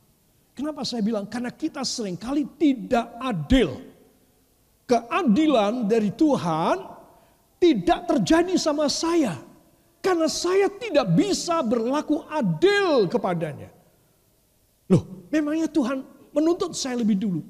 Kenapa 0.57 0.88
saya 0.88 1.05
bilang? 1.05 1.29
Karena 1.29 1.53
kita 1.53 1.85
sering 1.85 2.16
kali 2.16 2.49
tidak 2.57 3.12
adil. 3.21 3.77
Keadilan 4.88 5.85
dari 5.85 6.09
Tuhan 6.16 6.81
tidak 7.61 8.09
terjadi 8.09 8.57
sama 8.57 8.88
saya. 8.88 9.37
Karena 10.01 10.25
saya 10.33 10.73
tidak 10.73 11.12
bisa 11.12 11.61
berlaku 11.61 12.25
adil 12.33 13.05
kepadanya. 13.05 13.69
Loh, 14.88 15.29
memangnya 15.29 15.69
Tuhan 15.69 16.01
menuntut 16.33 16.73
saya 16.73 17.05
lebih 17.05 17.21
dulu. 17.21 17.42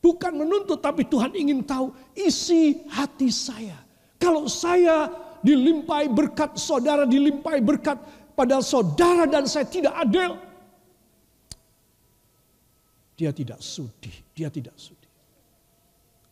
Bukan 0.00 0.32
menuntut, 0.32 0.80
tapi 0.80 1.04
Tuhan 1.04 1.36
ingin 1.36 1.60
tahu 1.60 1.92
isi 2.16 2.88
hati 2.88 3.28
saya. 3.28 3.76
Kalau 4.16 4.48
saya 4.48 5.12
dilimpai 5.44 6.08
berkat, 6.08 6.56
saudara 6.56 7.04
dilimpai 7.04 7.60
berkat, 7.60 8.00
padahal 8.32 8.64
saudara 8.64 9.28
dan 9.28 9.44
saya 9.44 9.68
tidak 9.68 9.92
adil, 9.92 10.40
dia 13.20 13.36
tidak 13.36 13.60
sudi, 13.60 14.08
dia 14.32 14.48
tidak 14.48 14.72
sudi. 14.80 15.04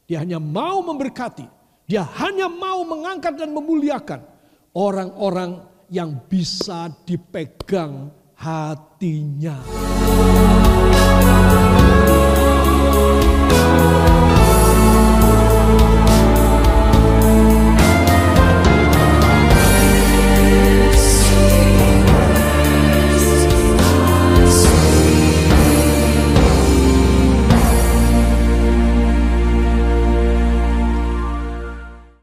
Dia 0.09 0.25
hanya 0.25 0.41
mau 0.41 0.81
memberkati, 0.81 1.45
dia 1.85 2.01
hanya 2.25 2.49
mau 2.49 2.81
mengangkat 2.89 3.37
dan 3.37 3.53
memuliakan 3.53 4.25
orang-orang 4.73 5.69
yang 5.93 6.17
bisa 6.25 6.89
dipegang 7.05 8.09
hatinya. 8.41 9.61